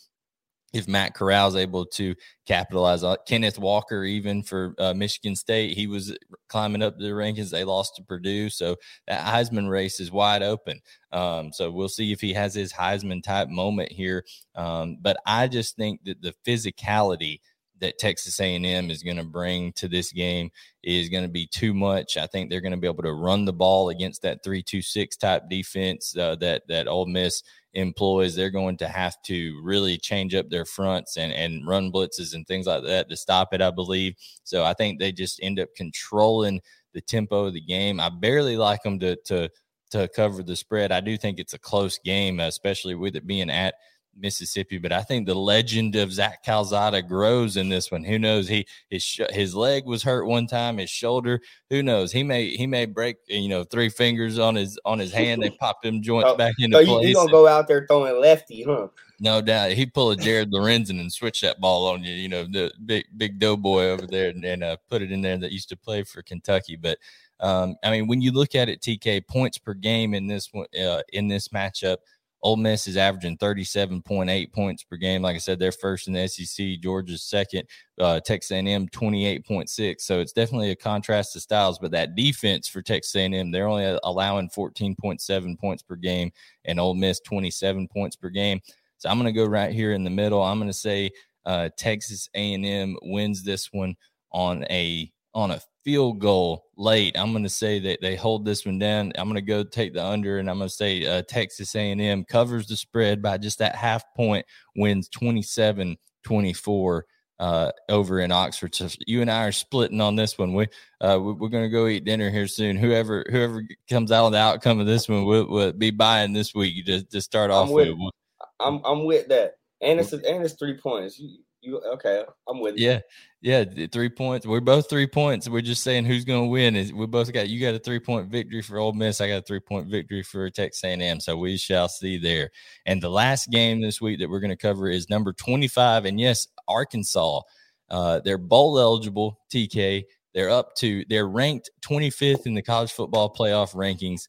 if 0.76 0.86
Matt 0.86 1.14
Corral 1.14 1.48
is 1.48 1.56
able 1.56 1.86
to 1.86 2.14
capitalize 2.46 3.02
on 3.02 3.16
Kenneth 3.26 3.58
Walker, 3.58 4.04
even 4.04 4.42
for 4.42 4.74
uh, 4.78 4.92
Michigan 4.94 5.34
State, 5.34 5.76
he 5.76 5.86
was 5.86 6.16
climbing 6.48 6.82
up 6.82 6.98
the 6.98 7.06
rankings. 7.06 7.50
They 7.50 7.64
lost 7.64 7.96
to 7.96 8.02
Purdue, 8.02 8.50
so 8.50 8.76
that 9.08 9.24
Heisman 9.24 9.70
race 9.70 10.00
is 10.00 10.12
wide 10.12 10.42
open. 10.42 10.80
Um, 11.12 11.52
so 11.52 11.70
we'll 11.70 11.88
see 11.88 12.12
if 12.12 12.20
he 12.20 12.34
has 12.34 12.54
his 12.54 12.72
Heisman 12.72 13.22
type 13.22 13.48
moment 13.48 13.90
here. 13.90 14.24
Um, 14.54 14.98
but 15.00 15.16
I 15.26 15.48
just 15.48 15.76
think 15.76 16.04
that 16.04 16.20
the 16.20 16.34
physicality 16.46 17.40
that 17.80 17.98
Texas 17.98 18.40
A&M 18.40 18.90
is 18.90 19.02
going 19.02 19.18
to 19.18 19.24
bring 19.24 19.72
to 19.72 19.88
this 19.88 20.12
game 20.12 20.50
is 20.82 21.08
going 21.08 21.24
to 21.24 21.28
be 21.28 21.46
too 21.46 21.74
much. 21.74 22.16
I 22.16 22.26
think 22.26 22.48
they're 22.48 22.60
going 22.60 22.72
to 22.72 22.78
be 22.78 22.86
able 22.86 23.02
to 23.02 23.12
run 23.12 23.44
the 23.44 23.52
ball 23.52 23.90
against 23.90 24.22
that 24.22 24.42
three-two-six 24.42 25.16
type 25.16 25.42
defense 25.50 26.16
uh, 26.16 26.36
that 26.36 26.62
that 26.68 26.88
Ole 26.88 27.06
Miss 27.06 27.42
employs. 27.76 28.34
They're 28.34 28.50
going 28.50 28.76
to 28.78 28.88
have 28.88 29.20
to 29.26 29.60
really 29.62 29.98
change 29.98 30.34
up 30.34 30.48
their 30.50 30.64
fronts 30.64 31.16
and 31.16 31.32
and 31.32 31.66
run 31.66 31.92
blitzes 31.92 32.34
and 32.34 32.46
things 32.46 32.66
like 32.66 32.82
that 32.84 33.08
to 33.08 33.16
stop 33.16 33.52
it. 33.52 33.62
I 33.62 33.70
believe. 33.70 34.16
So 34.42 34.64
I 34.64 34.74
think 34.74 34.98
they 34.98 35.12
just 35.12 35.38
end 35.42 35.60
up 35.60 35.68
controlling 35.76 36.60
the 36.92 37.00
tempo 37.00 37.44
of 37.44 37.54
the 37.54 37.60
game. 37.60 38.00
I 38.00 38.08
barely 38.08 38.56
like 38.56 38.82
them 38.82 38.98
to 39.00 39.16
to 39.26 39.50
to 39.90 40.08
cover 40.08 40.42
the 40.42 40.56
spread. 40.56 40.90
I 40.90 41.00
do 41.00 41.16
think 41.16 41.38
it's 41.38 41.54
a 41.54 41.58
close 41.58 41.98
game, 41.98 42.40
especially 42.40 42.96
with 42.96 43.14
it 43.14 43.26
being 43.26 43.50
at 43.50 43.74
Mississippi, 44.18 44.78
but 44.78 44.92
I 44.92 45.02
think 45.02 45.26
the 45.26 45.34
legend 45.34 45.96
of 45.96 46.12
Zach 46.12 46.44
Calzada 46.44 47.02
grows 47.02 47.56
in 47.56 47.68
this 47.68 47.90
one. 47.90 48.04
Who 48.04 48.18
knows? 48.18 48.48
He 48.48 48.66
his 48.90 49.20
his 49.30 49.54
leg 49.54 49.84
was 49.84 50.02
hurt 50.02 50.26
one 50.26 50.46
time, 50.46 50.78
his 50.78 50.90
shoulder. 50.90 51.40
Who 51.70 51.82
knows? 51.82 52.12
He 52.12 52.22
may 52.22 52.48
he 52.56 52.66
may 52.66 52.86
break 52.86 53.16
you 53.26 53.48
know 53.48 53.64
three 53.64 53.88
fingers 53.88 54.38
on 54.38 54.54
his 54.54 54.78
on 54.84 54.98
his 54.98 55.12
hand. 55.12 55.42
They 55.42 55.50
pop 55.50 55.82
them 55.82 56.02
joints 56.02 56.30
oh, 56.30 56.36
back 56.36 56.54
into 56.58 56.78
so 56.78 56.84
place. 56.84 57.08
You 57.08 57.14
gonna 57.14 57.30
go 57.30 57.46
out 57.46 57.68
there 57.68 57.86
throwing 57.86 58.20
lefty, 58.20 58.62
huh? 58.62 58.88
No 59.18 59.40
doubt. 59.40 59.72
He 59.72 59.86
pull 59.86 60.10
a 60.10 60.16
Jared 60.16 60.52
Lorenzen 60.52 61.00
and 61.00 61.12
switch 61.12 61.40
that 61.40 61.60
ball 61.60 61.86
on 61.88 62.04
you. 62.04 62.12
You 62.12 62.28
know 62.28 62.44
the 62.44 62.72
big 62.84 63.06
big 63.16 63.38
doughboy 63.38 63.84
over 63.84 64.06
there, 64.06 64.30
and, 64.30 64.44
and 64.44 64.62
uh, 64.62 64.76
put 64.88 65.02
it 65.02 65.12
in 65.12 65.22
there 65.22 65.38
that 65.38 65.52
used 65.52 65.68
to 65.70 65.76
play 65.76 66.02
for 66.02 66.22
Kentucky. 66.22 66.76
But 66.76 66.98
um, 67.40 67.76
I 67.82 67.90
mean, 67.90 68.06
when 68.06 68.20
you 68.20 68.32
look 68.32 68.54
at 68.54 68.68
it, 68.68 68.80
TK 68.80 69.26
points 69.26 69.58
per 69.58 69.74
game 69.74 70.14
in 70.14 70.26
this 70.26 70.48
one 70.52 70.66
uh, 70.78 71.02
in 71.12 71.28
this 71.28 71.48
matchup 71.48 71.98
Ole 72.42 72.56
Miss 72.56 72.86
is 72.86 72.96
averaging 72.96 73.38
37.8 73.38 74.52
points 74.52 74.84
per 74.84 74.96
game. 74.96 75.22
Like 75.22 75.34
I 75.34 75.38
said, 75.38 75.58
they're 75.58 75.72
first 75.72 76.06
in 76.06 76.14
the 76.14 76.28
SEC. 76.28 76.80
Georgia's 76.80 77.22
second. 77.22 77.64
Uh, 77.98 78.20
Texas 78.20 78.52
A&M 78.52 78.88
28.6. 78.88 80.00
So 80.00 80.20
it's 80.20 80.32
definitely 80.32 80.70
a 80.70 80.76
contrast 80.76 81.32
to 81.32 81.40
styles. 81.40 81.78
But 81.78 81.90
that 81.92 82.14
defense 82.14 82.68
for 82.68 82.82
Texas 82.82 83.16
A&M, 83.16 83.50
they're 83.50 83.68
only 83.68 83.98
allowing 84.04 84.50
14.7 84.50 85.58
points 85.58 85.82
per 85.82 85.96
game, 85.96 86.30
and 86.64 86.78
Ole 86.78 86.94
Miss 86.94 87.20
27 87.20 87.88
points 87.88 88.16
per 88.16 88.28
game. 88.28 88.60
So 88.98 89.08
I'm 89.08 89.18
going 89.18 89.32
to 89.32 89.38
go 89.38 89.46
right 89.46 89.72
here 89.72 89.92
in 89.92 90.04
the 90.04 90.10
middle. 90.10 90.42
I'm 90.42 90.58
going 90.58 90.70
to 90.70 90.72
say 90.72 91.10
uh, 91.44 91.70
Texas 91.76 92.28
A&M 92.34 92.96
wins 93.02 93.42
this 93.42 93.72
one 93.72 93.94
on 94.32 94.64
a 94.70 95.10
on 95.36 95.50
a 95.50 95.60
field 95.84 96.18
goal 96.18 96.64
late. 96.78 97.16
I'm 97.16 97.32
going 97.32 97.44
to 97.44 97.50
say 97.50 97.78
that 97.80 98.00
they 98.00 98.16
hold 98.16 98.44
this 98.46 98.64
one 98.64 98.78
down. 98.78 99.12
I'm 99.16 99.28
going 99.28 99.36
to 99.36 99.42
go 99.42 99.62
take 99.62 99.92
the 99.92 100.04
under, 100.04 100.38
and 100.38 100.48
I'm 100.48 100.56
going 100.56 100.68
to 100.68 100.74
say 100.74 101.04
uh, 101.06 101.22
Texas 101.28 101.76
A&M 101.76 102.24
covers 102.24 102.66
the 102.66 102.76
spread 102.76 103.20
by 103.20 103.36
just 103.36 103.58
that 103.58 103.76
half 103.76 104.02
point, 104.16 104.46
wins 104.74 105.08
27 105.10 105.96
24. 106.24 107.06
uh, 107.38 107.70
over 107.90 108.20
in 108.20 108.32
Oxford. 108.32 108.74
So 108.74 108.88
you 109.06 109.20
and 109.20 109.30
I 109.30 109.44
are 109.44 109.52
splitting 109.52 110.00
on 110.00 110.16
this 110.16 110.38
one. 110.38 110.54
We 110.54 110.68
uh, 111.00 111.18
we're 111.20 111.50
going 111.50 111.64
to 111.64 111.68
go 111.68 111.86
eat 111.86 112.04
dinner 112.04 112.30
here 112.30 112.46
soon. 112.46 112.76
Whoever 112.76 113.24
whoever 113.30 113.62
comes 113.90 114.10
out 114.10 114.26
of 114.26 114.32
the 114.32 114.38
outcome 114.38 114.80
of 114.80 114.86
this 114.86 115.08
one 115.08 115.26
will, 115.26 115.46
will 115.46 115.72
be 115.72 115.90
buying 115.90 116.32
this 116.32 116.54
week 116.54 116.86
to, 116.86 117.04
to 117.04 117.20
start 117.20 117.50
off 117.50 117.68
I'm 117.68 117.74
with, 117.74 117.88
with. 117.90 118.12
I'm 118.58 118.80
I'm 118.84 119.04
with 119.04 119.28
that, 119.28 119.56
and 119.82 120.00
it's 120.00 120.12
and 120.12 120.24
it's 120.24 120.54
three 120.54 120.78
points. 120.78 121.18
You, 121.18 121.38
you 121.66 121.80
okay? 121.80 122.24
I'm 122.48 122.60
with 122.60 122.78
you. 122.78 122.88
Yeah, 122.88 123.00
yeah, 123.42 123.86
three 123.92 124.08
points. 124.08 124.46
We're 124.46 124.60
both 124.60 124.88
three 124.88 125.06
points. 125.06 125.48
We're 125.48 125.60
just 125.60 125.82
saying 125.82 126.04
who's 126.04 126.24
going 126.24 126.44
to 126.44 126.48
win. 126.48 126.76
Is 126.76 126.92
we 126.92 127.06
both 127.06 127.32
got 127.32 127.48
you 127.48 127.60
got 127.60 127.74
a 127.74 127.78
three 127.78 127.98
point 127.98 128.28
victory 128.28 128.62
for 128.62 128.78
Ole 128.78 128.92
Miss. 128.92 129.20
I 129.20 129.28
got 129.28 129.38
a 129.38 129.42
three 129.42 129.60
point 129.60 129.88
victory 129.88 130.22
for 130.22 130.48
Texas 130.50 130.84
A&M. 130.84 131.20
So 131.20 131.36
we 131.36 131.56
shall 131.56 131.88
see 131.88 132.18
there. 132.18 132.50
And 132.86 133.02
the 133.02 133.10
last 133.10 133.50
game 133.50 133.80
this 133.80 134.00
week 134.00 134.20
that 134.20 134.30
we're 134.30 134.40
going 134.40 134.50
to 134.50 134.56
cover 134.56 134.88
is 134.88 135.10
number 135.10 135.32
twenty 135.32 135.68
five. 135.68 136.04
And 136.04 136.20
yes, 136.20 136.46
Arkansas. 136.68 137.40
Uh, 137.88 138.20
they're 138.24 138.38
bowl 138.38 138.78
eligible. 138.78 139.38
TK. 139.52 140.04
They're 140.34 140.50
up 140.50 140.74
to. 140.76 141.04
They're 141.08 141.28
ranked 141.28 141.70
twenty 141.82 142.10
fifth 142.10 142.46
in 142.46 142.54
the 142.54 142.62
college 142.62 142.92
football 142.92 143.32
playoff 143.32 143.74
rankings. 143.74 144.22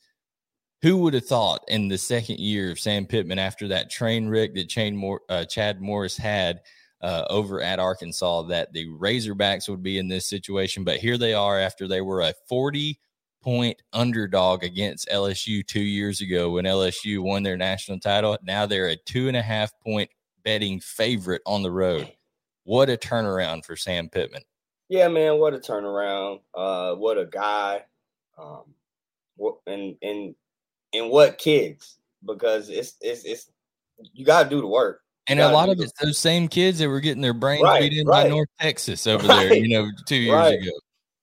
Who 0.84 0.98
would 0.98 1.16
have 1.16 1.26
thought 1.26 1.62
in 1.68 1.88
the 1.88 1.98
second 1.98 2.40
year 2.40 2.72
of 2.72 2.80
Sam 2.80 3.08
Pittman 3.08 3.40
after 3.40 3.68
that 3.70 3.90
train 3.90 4.30
wreck 4.30 4.54
that 4.54 5.20
uh, 5.28 5.46
Chad 5.46 5.82
Morris 5.82 6.16
had 6.16 6.62
uh, 7.02 7.26
over 7.30 7.62
at 7.62 7.80
Arkansas 7.80 8.44
that 8.44 8.74
the 8.74 8.88
Razorbacks 8.88 9.70
would 9.70 9.84
be 9.84 9.98
in 9.98 10.08
this 10.08 10.28
situation. 10.30 10.84
But 10.84 10.98
here 10.98 11.18
they 11.18 11.34
are 11.34 11.60
after 11.60 11.88
they 11.88 12.02
were 12.02 12.22
a 12.22 12.34
40 12.48 13.00
point 13.42 13.82
underdog 13.94 14.64
against 14.64 15.10
LSU 15.10 15.66
two 15.66 15.82
years 15.82 16.22
ago 16.22 16.52
when 16.52 16.66
LSU 16.66 17.20
won 17.20 17.44
their 17.44 17.58
national 17.58 18.00
title. 18.00 18.38
Now 18.44 18.66
they're 18.66 18.90
a 18.90 18.96
two 18.96 19.28
and 19.28 19.38
a 19.38 19.42
half 19.42 19.72
point 19.80 20.10
betting 20.44 20.80
favorite 20.80 21.42
on 21.46 21.64
the 21.64 21.72
road. 21.72 22.12
What 22.64 22.90
a 22.90 22.98
turnaround 22.98 23.64
for 23.64 23.76
Sam 23.76 24.10
Pittman. 24.10 24.42
Yeah, 24.90 25.08
man, 25.08 25.38
what 25.38 25.54
a 25.54 25.60
turnaround. 25.60 26.42
Uh, 26.54 26.96
what 26.96 27.18
a 27.18 27.26
guy. 27.26 27.84
Um, 28.38 28.64
what 29.36 29.58
and 29.68 29.96
and 30.02 30.36
and 30.94 31.10
what 31.10 31.38
kids 31.38 31.98
because 32.26 32.70
it's 32.70 32.96
it's 33.02 33.24
it's 33.24 33.52
you 34.14 34.26
got 34.26 34.44
to 34.44 34.50
do 34.50 34.62
the 34.62 34.68
work. 34.68 35.02
And 35.30 35.40
a 35.40 35.52
lot 35.52 35.70
of 35.70 35.80
it's 35.80 35.92
those 36.02 36.18
same 36.18 36.48
kids 36.48 36.80
that 36.80 36.88
were 36.88 37.02
getting 37.02 37.22
their 37.22 37.34
brains 37.34 37.64
Right, 37.64 37.82
beat 37.82 37.98
in 37.98 38.08
right. 38.08 38.24
by 38.24 38.30
North 38.30 38.50
Texas 38.60 39.06
over 39.08 39.28
there, 39.28 39.54
you 39.54 39.70
know, 39.70 39.90
two 40.06 40.16
years 40.16 40.36
right. 40.36 40.62
ago. 40.62 40.72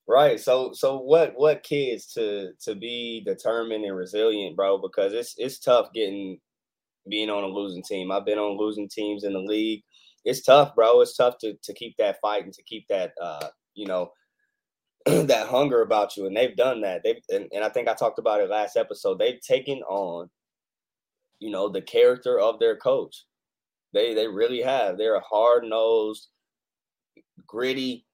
Right. 0.07 0.39
So 0.39 0.73
so 0.75 0.99
what 0.99 1.33
what 1.37 1.63
kids 1.63 2.13
to 2.13 2.53
to 2.63 2.75
be 2.75 3.23
determined 3.25 3.85
and 3.85 3.97
resilient, 3.97 4.57
bro, 4.57 4.77
because 4.77 5.15
it's 5.15 5.35
it's 5.39 5.59
tough 5.59 5.89
getting 5.95 6.39
being 7.09 7.31
on 7.31 7.45
a 7.45 7.47
losing 7.47 7.83
team. 7.83 8.13
I've 8.13 8.27
been 8.27 8.39
on 8.39 8.59
losing 8.59 8.89
teams 8.89 9.25
in 9.25 9.33
the 9.33 9.39
league. 9.39 9.83
It's 10.25 10.43
tough, 10.43 10.75
bro. 10.75 11.01
It's 11.01 11.17
tough 11.17 11.39
to 11.39 11.55
to 11.63 11.73
keep 11.73 11.97
that 11.97 12.19
fight 12.21 12.45
and 12.45 12.53
to 12.53 12.63
keep 12.65 12.87
that 12.89 13.13
uh, 13.21 13.49
you 13.75 13.87
know, 13.87 14.13
that 15.07 15.49
hunger 15.49 15.83
about 15.83 16.17
you. 16.17 16.27
And 16.27 16.37
they've 16.37 16.57
done 16.57 16.81
that. 16.83 17.03
They've 17.03 17.23
and, 17.31 17.49
and 17.53 17.65
I 17.65 17.69
think 17.69 17.89
I 17.89 17.95
talked 17.95 18.19
about 18.19 18.41
it 18.41 18.51
last 18.51 18.77
episode. 18.77 19.19
They've 19.19 19.41
taken 19.41 19.79
on, 19.83 20.29
you 21.39 21.51
know, 21.51 21.69
the 21.69 21.83
character 21.83 22.39
of 22.39 22.59
their 22.59 22.77
coach. 22.77 23.25
They 23.95 24.13
they 24.13 24.29
really 24.29 24.61
have. 24.61 24.99
They're 24.99 25.15
a 25.15 25.21
hard 25.21 25.65
nosed, 25.65 26.29
gritty, 27.47 28.05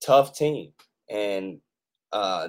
tough 0.00 0.36
team 0.36 0.72
and 1.10 1.58
uh 2.12 2.48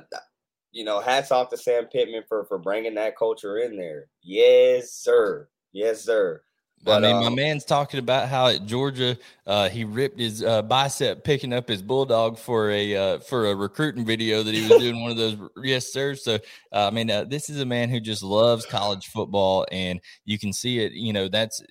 you 0.71 0.85
know 0.85 0.99
hats 0.99 1.31
off 1.31 1.49
to 1.49 1.57
sam 1.57 1.85
pittman 1.91 2.23
for 2.27 2.45
for 2.45 2.57
bringing 2.57 2.95
that 2.95 3.17
culture 3.17 3.57
in 3.57 3.75
there 3.75 4.07
yes 4.23 4.93
sir 4.93 5.47
yes 5.73 6.03
sir 6.03 6.41
I 6.87 6.99
mean, 6.99 7.15
my 7.17 7.27
um, 7.27 7.35
man's 7.35 7.63
talking 7.63 7.99
about 7.99 8.27
how 8.27 8.47
at 8.47 8.65
Georgia, 8.65 9.15
uh, 9.45 9.69
he 9.69 9.83
ripped 9.83 10.19
his 10.19 10.43
uh, 10.43 10.63
bicep 10.63 11.23
picking 11.23 11.53
up 11.53 11.67
his 11.67 11.79
bulldog 11.79 12.39
for 12.39 12.71
a 12.71 12.95
uh, 12.95 13.19
for 13.19 13.51
a 13.51 13.55
recruiting 13.55 14.03
video 14.03 14.41
that 14.41 14.51
he 14.51 14.67
was 14.67 14.79
doing 14.79 14.99
one 14.99 15.11
of 15.11 15.17
those. 15.17 15.37
Yes, 15.63 15.93
sir. 15.93 16.15
So, 16.15 16.39
uh, 16.73 16.87
I 16.87 16.89
mean, 16.89 17.11
uh, 17.11 17.25
this 17.25 17.51
is 17.51 17.61
a 17.61 17.65
man 17.67 17.91
who 17.91 17.99
just 17.99 18.23
loves 18.23 18.65
college 18.65 19.09
football, 19.09 19.67
and 19.71 20.01
you 20.25 20.39
can 20.39 20.51
see 20.51 20.79
it. 20.79 20.93
You 20.93 21.13
know, 21.13 21.27
that's 21.27 21.61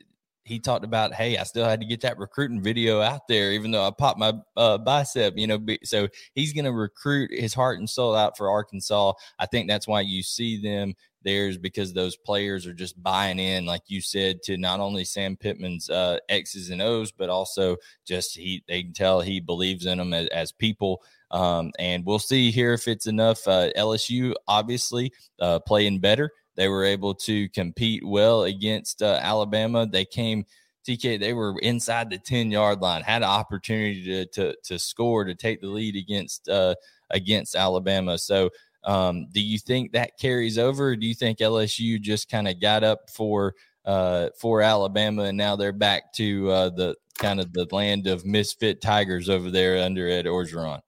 he 0.51 0.59
talked 0.59 0.85
about. 0.85 1.15
Hey, 1.15 1.39
I 1.39 1.45
still 1.45 1.65
had 1.65 1.81
to 1.81 1.87
get 1.87 2.01
that 2.01 2.19
recruiting 2.19 2.61
video 2.61 3.01
out 3.01 3.29
there, 3.29 3.53
even 3.53 3.71
though 3.71 3.87
I 3.87 3.91
popped 3.97 4.19
my 4.19 4.35
uh, 4.57 4.79
bicep. 4.79 5.35
You 5.37 5.47
know, 5.47 5.59
so 5.85 6.09
he's 6.35 6.53
going 6.53 6.65
to 6.65 6.73
recruit 6.73 7.31
his 7.33 7.55
heart 7.55 7.79
and 7.79 7.89
soul 7.89 8.15
out 8.15 8.37
for 8.37 8.51
Arkansas. 8.51 9.13
I 9.39 9.47
think 9.47 9.69
that's 9.69 9.87
why 9.87 10.01
you 10.01 10.23
see 10.23 10.61
them 10.61 10.95
there's 11.23 11.59
because 11.59 11.93
those 11.93 12.17
players 12.17 12.67
are 12.67 12.73
just 12.73 13.01
buying 13.03 13.39
in, 13.39 13.67
like 13.67 13.83
you 13.89 14.01
said, 14.01 14.43
to 14.45 14.57
not 14.57 14.81
only 14.81 15.05
Sam 15.05 15.37
Pittman's 15.37 15.91
uh, 15.91 16.19
X's 16.29 16.71
and 16.71 16.83
O's, 16.83 17.13
but 17.13 17.29
also 17.29 17.77
just 18.07 18.37
he 18.37 18.65
they 18.67 18.83
can 18.83 18.93
tell 18.93 19.21
he 19.21 19.41
believes 19.41 19.87
in 19.87 19.99
them 19.99 20.13
as, 20.13 20.27
as 20.29 20.53
people. 20.53 21.03
Um, 21.31 21.71
and 21.79 22.05
we'll 22.05 22.19
see 22.19 22.51
here 22.51 22.73
if 22.73 22.89
it's 22.89 23.07
enough. 23.07 23.47
Uh, 23.47 23.71
LSU 23.77 24.35
obviously 24.49 25.13
uh, 25.41 25.61
playing 25.61 26.01
better. 26.01 26.33
They 26.61 26.69
were 26.69 26.85
able 26.85 27.15
to 27.15 27.49
compete 27.49 28.07
well 28.07 28.43
against 28.43 29.01
uh, 29.01 29.19
Alabama. 29.23 29.87
They 29.87 30.05
came. 30.05 30.45
TK, 30.87 31.19
they 31.19 31.33
were 31.33 31.59
inside 31.63 32.11
the 32.11 32.19
10 32.19 32.51
yard 32.51 32.83
line, 32.83 33.01
had 33.01 33.23
an 33.23 33.31
opportunity 33.31 34.05
to, 34.05 34.27
to, 34.27 34.55
to 34.65 34.79
score, 34.79 35.25
to 35.25 35.35
take 35.35 35.63
the 35.63 35.69
lead 35.69 35.97
against, 35.97 36.51
uh, 36.51 36.75
against 37.09 37.55
Alabama. 37.55 38.19
So, 38.19 38.51
um, 38.85 39.29
do 39.33 39.41
you 39.41 39.59
think 39.59 39.93
that 39.93 40.19
carries 40.19 40.59
over? 40.59 40.97
Do 40.97 41.07
you 41.07 41.15
think 41.15 41.39
LSU 41.39 41.99
just 41.99 42.29
kind 42.31 42.47
of 42.47 42.61
got 42.61 42.85
up 42.85 43.09
for 43.09 43.55
uh, 43.87 44.29
for 44.39 44.61
Alabama 44.61 45.23
and 45.23 45.39
now 45.39 45.57
they're 45.57 45.73
back 45.73 46.13
to 46.15 46.51
uh, 46.51 46.69
the 46.69 46.95
kind 47.19 47.41
of 47.41 47.55
the 47.55 47.67
land 47.73 48.07
of 48.07 48.27
misfit 48.27 48.83
tigers 48.83 49.31
over 49.31 49.51
there 49.51 49.83
under 49.83 50.11
Ed 50.11 50.27
Orgeron? 50.27 50.83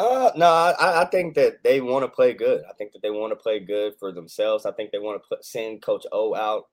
Uh 0.00 0.30
no 0.36 0.46
i 0.46 1.02
i 1.02 1.04
think 1.06 1.34
that 1.34 1.62
they 1.62 1.80
want 1.80 2.04
to 2.04 2.08
play 2.08 2.32
good 2.32 2.62
i 2.68 2.72
think 2.74 2.92
that 2.92 3.02
they 3.02 3.10
want 3.10 3.30
to 3.30 3.36
play 3.36 3.60
good 3.60 3.92
for 3.98 4.12
themselves 4.12 4.66
i 4.66 4.72
think 4.72 4.90
they 4.90 4.98
want 4.98 5.20
to 5.20 5.28
put, 5.28 5.44
send 5.44 5.82
coach 5.82 6.04
o 6.12 6.34
out 6.34 6.64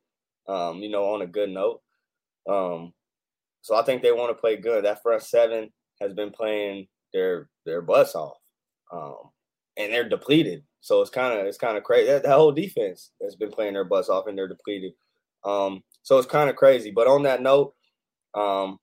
um 0.47 0.79
you 0.79 0.89
know 0.89 1.13
on 1.13 1.21
a 1.21 1.27
good 1.27 1.49
note 1.49 1.81
um 2.49 2.93
so 3.61 3.75
i 3.75 3.83
think 3.83 4.01
they 4.01 4.11
want 4.11 4.29
to 4.29 4.39
play 4.39 4.55
good 4.55 4.85
that 4.85 5.01
front 5.01 5.21
seven 5.21 5.71
has 6.01 6.13
been 6.13 6.31
playing 6.31 6.87
their 7.13 7.49
their 7.65 7.81
butts 7.81 8.15
off 8.15 8.37
um 8.91 9.29
and 9.77 9.93
they're 9.93 10.09
depleted. 10.09 10.63
So 10.81 11.01
it's 11.01 11.09
kind 11.09 11.39
of 11.39 11.45
it's 11.45 11.57
kind 11.57 11.77
of 11.77 11.83
crazy. 11.83 12.07
That, 12.07 12.23
that 12.23 12.35
whole 12.35 12.51
defense 12.51 13.11
has 13.21 13.35
been 13.35 13.51
playing 13.51 13.73
their 13.73 13.85
butts 13.85 14.09
off 14.09 14.27
and 14.27 14.37
they're 14.37 14.47
depleted. 14.47 14.93
Um, 15.45 15.83
so 16.03 16.17
it's 16.17 16.27
kind 16.27 16.49
of 16.49 16.55
crazy. 16.55 16.91
But 16.91 17.07
on 17.07 17.23
that 17.23 17.41
note, 17.41 17.73
um, 18.33 18.79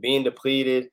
being 0.00 0.24
depleted, 0.24 0.88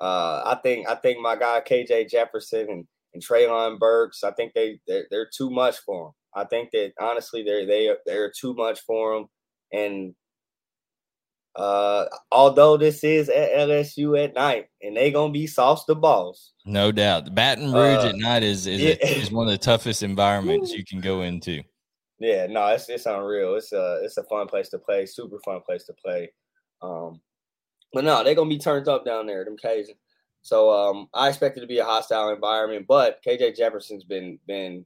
uh, 0.00 0.42
I 0.44 0.58
think 0.62 0.88
I 0.88 0.94
think 0.96 1.20
my 1.20 1.36
guy 1.36 1.60
KJ 1.60 2.10
Jefferson 2.10 2.66
and 2.68 2.86
and 3.14 3.22
Treylon 3.22 3.78
Burks, 3.78 4.24
I 4.24 4.32
think 4.32 4.52
they 4.54 4.80
they're, 4.86 5.06
they're 5.10 5.30
too 5.34 5.50
much 5.50 5.78
for 5.78 6.06
them. 6.06 6.12
I 6.34 6.44
think 6.44 6.70
that 6.72 6.92
honestly 7.00 7.42
they're 7.42 7.64
they 7.66 7.88
are, 7.88 7.98
they're 8.04 8.32
too 8.36 8.54
much 8.54 8.80
for 8.80 9.14
them. 9.14 9.26
And 9.72 10.14
uh, 11.56 12.06
although 12.32 12.76
this 12.76 13.04
is 13.04 13.28
at 13.28 13.52
LSU 13.52 14.22
at 14.22 14.34
night, 14.34 14.66
and 14.82 14.96
they 14.96 15.12
gonna 15.12 15.32
be 15.32 15.46
sauce 15.46 15.84
the 15.84 15.94
balls. 15.94 16.52
No 16.66 16.90
doubt. 16.90 17.26
The 17.26 17.30
Baton 17.30 17.72
Rouge 17.72 18.04
Uh, 18.04 18.08
at 18.08 18.16
night 18.16 18.42
is 18.42 18.66
is, 18.66 18.80
yeah. 18.80 18.96
is 19.00 19.30
one 19.30 19.46
of 19.46 19.52
the 19.52 19.58
toughest 19.58 20.02
environments 20.02 20.72
you 20.72 20.84
can 20.84 21.00
go 21.00 21.22
into. 21.22 21.62
Yeah, 22.18 22.46
no, 22.46 22.66
it's 22.68 22.88
it's 22.88 23.06
unreal. 23.06 23.54
It's 23.54 23.72
a 23.72 24.00
it's 24.02 24.16
a 24.16 24.24
fun 24.24 24.48
place 24.48 24.68
to 24.70 24.78
play, 24.78 25.06
super 25.06 25.38
fun 25.44 25.60
place 25.64 25.84
to 25.84 25.92
play. 25.92 26.32
Um, 26.82 27.20
but 27.94 28.04
no, 28.04 28.22
they're 28.22 28.34
gonna 28.34 28.50
be 28.50 28.58
turned 28.58 28.88
up 28.88 29.04
down 29.04 29.26
there, 29.26 29.44
them 29.44 29.56
Cajuns. 29.62 29.96
So 30.42 30.70
um, 30.70 31.08
I 31.14 31.28
expect 31.28 31.56
it 31.56 31.60
to 31.60 31.66
be 31.66 31.78
a 31.78 31.84
hostile 31.84 32.28
environment, 32.28 32.86
but 32.86 33.20
KJ 33.26 33.56
Jefferson's 33.56 34.04
been 34.04 34.38
been 34.46 34.84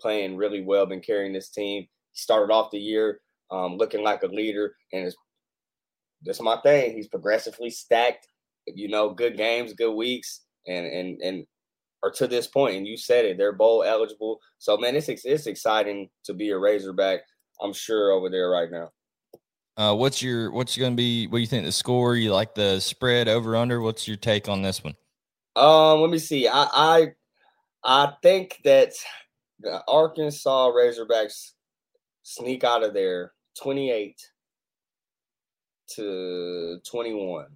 playing 0.00 0.36
really 0.36 0.62
well, 0.62 0.86
been 0.86 1.00
carrying 1.00 1.32
this 1.32 1.50
team. 1.50 1.82
He 1.82 2.18
started 2.18 2.52
off 2.52 2.72
the 2.72 2.78
year 2.78 3.20
um, 3.50 3.76
looking 3.76 4.02
like 4.02 4.22
a 4.22 4.26
leader, 4.26 4.74
and 4.92 5.06
it's 5.06 5.16
that's 6.24 6.40
my 6.40 6.56
thing. 6.62 6.96
He's 6.96 7.08
progressively 7.08 7.70
stacked, 7.70 8.26
you 8.66 8.88
know, 8.88 9.10
good 9.10 9.36
games, 9.36 9.74
good 9.74 9.94
weeks, 9.94 10.40
and 10.66 10.86
and 10.86 11.20
and 11.22 11.46
or 12.02 12.10
to 12.10 12.26
this 12.26 12.46
point, 12.46 12.76
and 12.76 12.86
you 12.86 12.96
said 12.96 13.24
it, 13.24 13.38
they're 13.38 13.52
bowl 13.52 13.82
eligible. 13.82 14.40
So 14.58 14.76
man, 14.76 14.96
it's 14.96 15.08
it's 15.08 15.46
exciting 15.46 16.08
to 16.24 16.34
be 16.34 16.50
a 16.50 16.58
Razorback. 16.58 17.20
I'm 17.62 17.72
sure 17.72 18.10
over 18.10 18.28
there 18.28 18.50
right 18.50 18.70
now. 18.70 18.90
Uh, 19.76 19.94
what's 19.94 20.22
your 20.22 20.52
what's 20.52 20.76
going 20.76 20.92
to 20.92 20.96
be? 20.96 21.26
What 21.26 21.38
do 21.38 21.40
you 21.40 21.46
think 21.46 21.64
the 21.64 21.72
score? 21.72 22.14
You 22.16 22.32
like 22.32 22.54
the 22.54 22.80
spread 22.80 23.28
over 23.28 23.56
under? 23.56 23.80
What's 23.80 24.06
your 24.06 24.16
take 24.16 24.48
on 24.48 24.62
this 24.62 24.84
one? 24.84 24.94
Um, 25.56 26.00
let 26.00 26.10
me 26.10 26.18
see. 26.18 26.48
I 26.48 26.66
I 26.72 27.06
I 27.82 28.12
think 28.22 28.60
that 28.64 28.92
the 29.60 29.82
Arkansas 29.88 30.70
Razorbacks 30.70 31.52
sneak 32.22 32.64
out 32.64 32.82
of 32.82 32.94
there 32.94 33.32
28 33.60 34.20
to 35.96 36.80
21. 36.88 37.46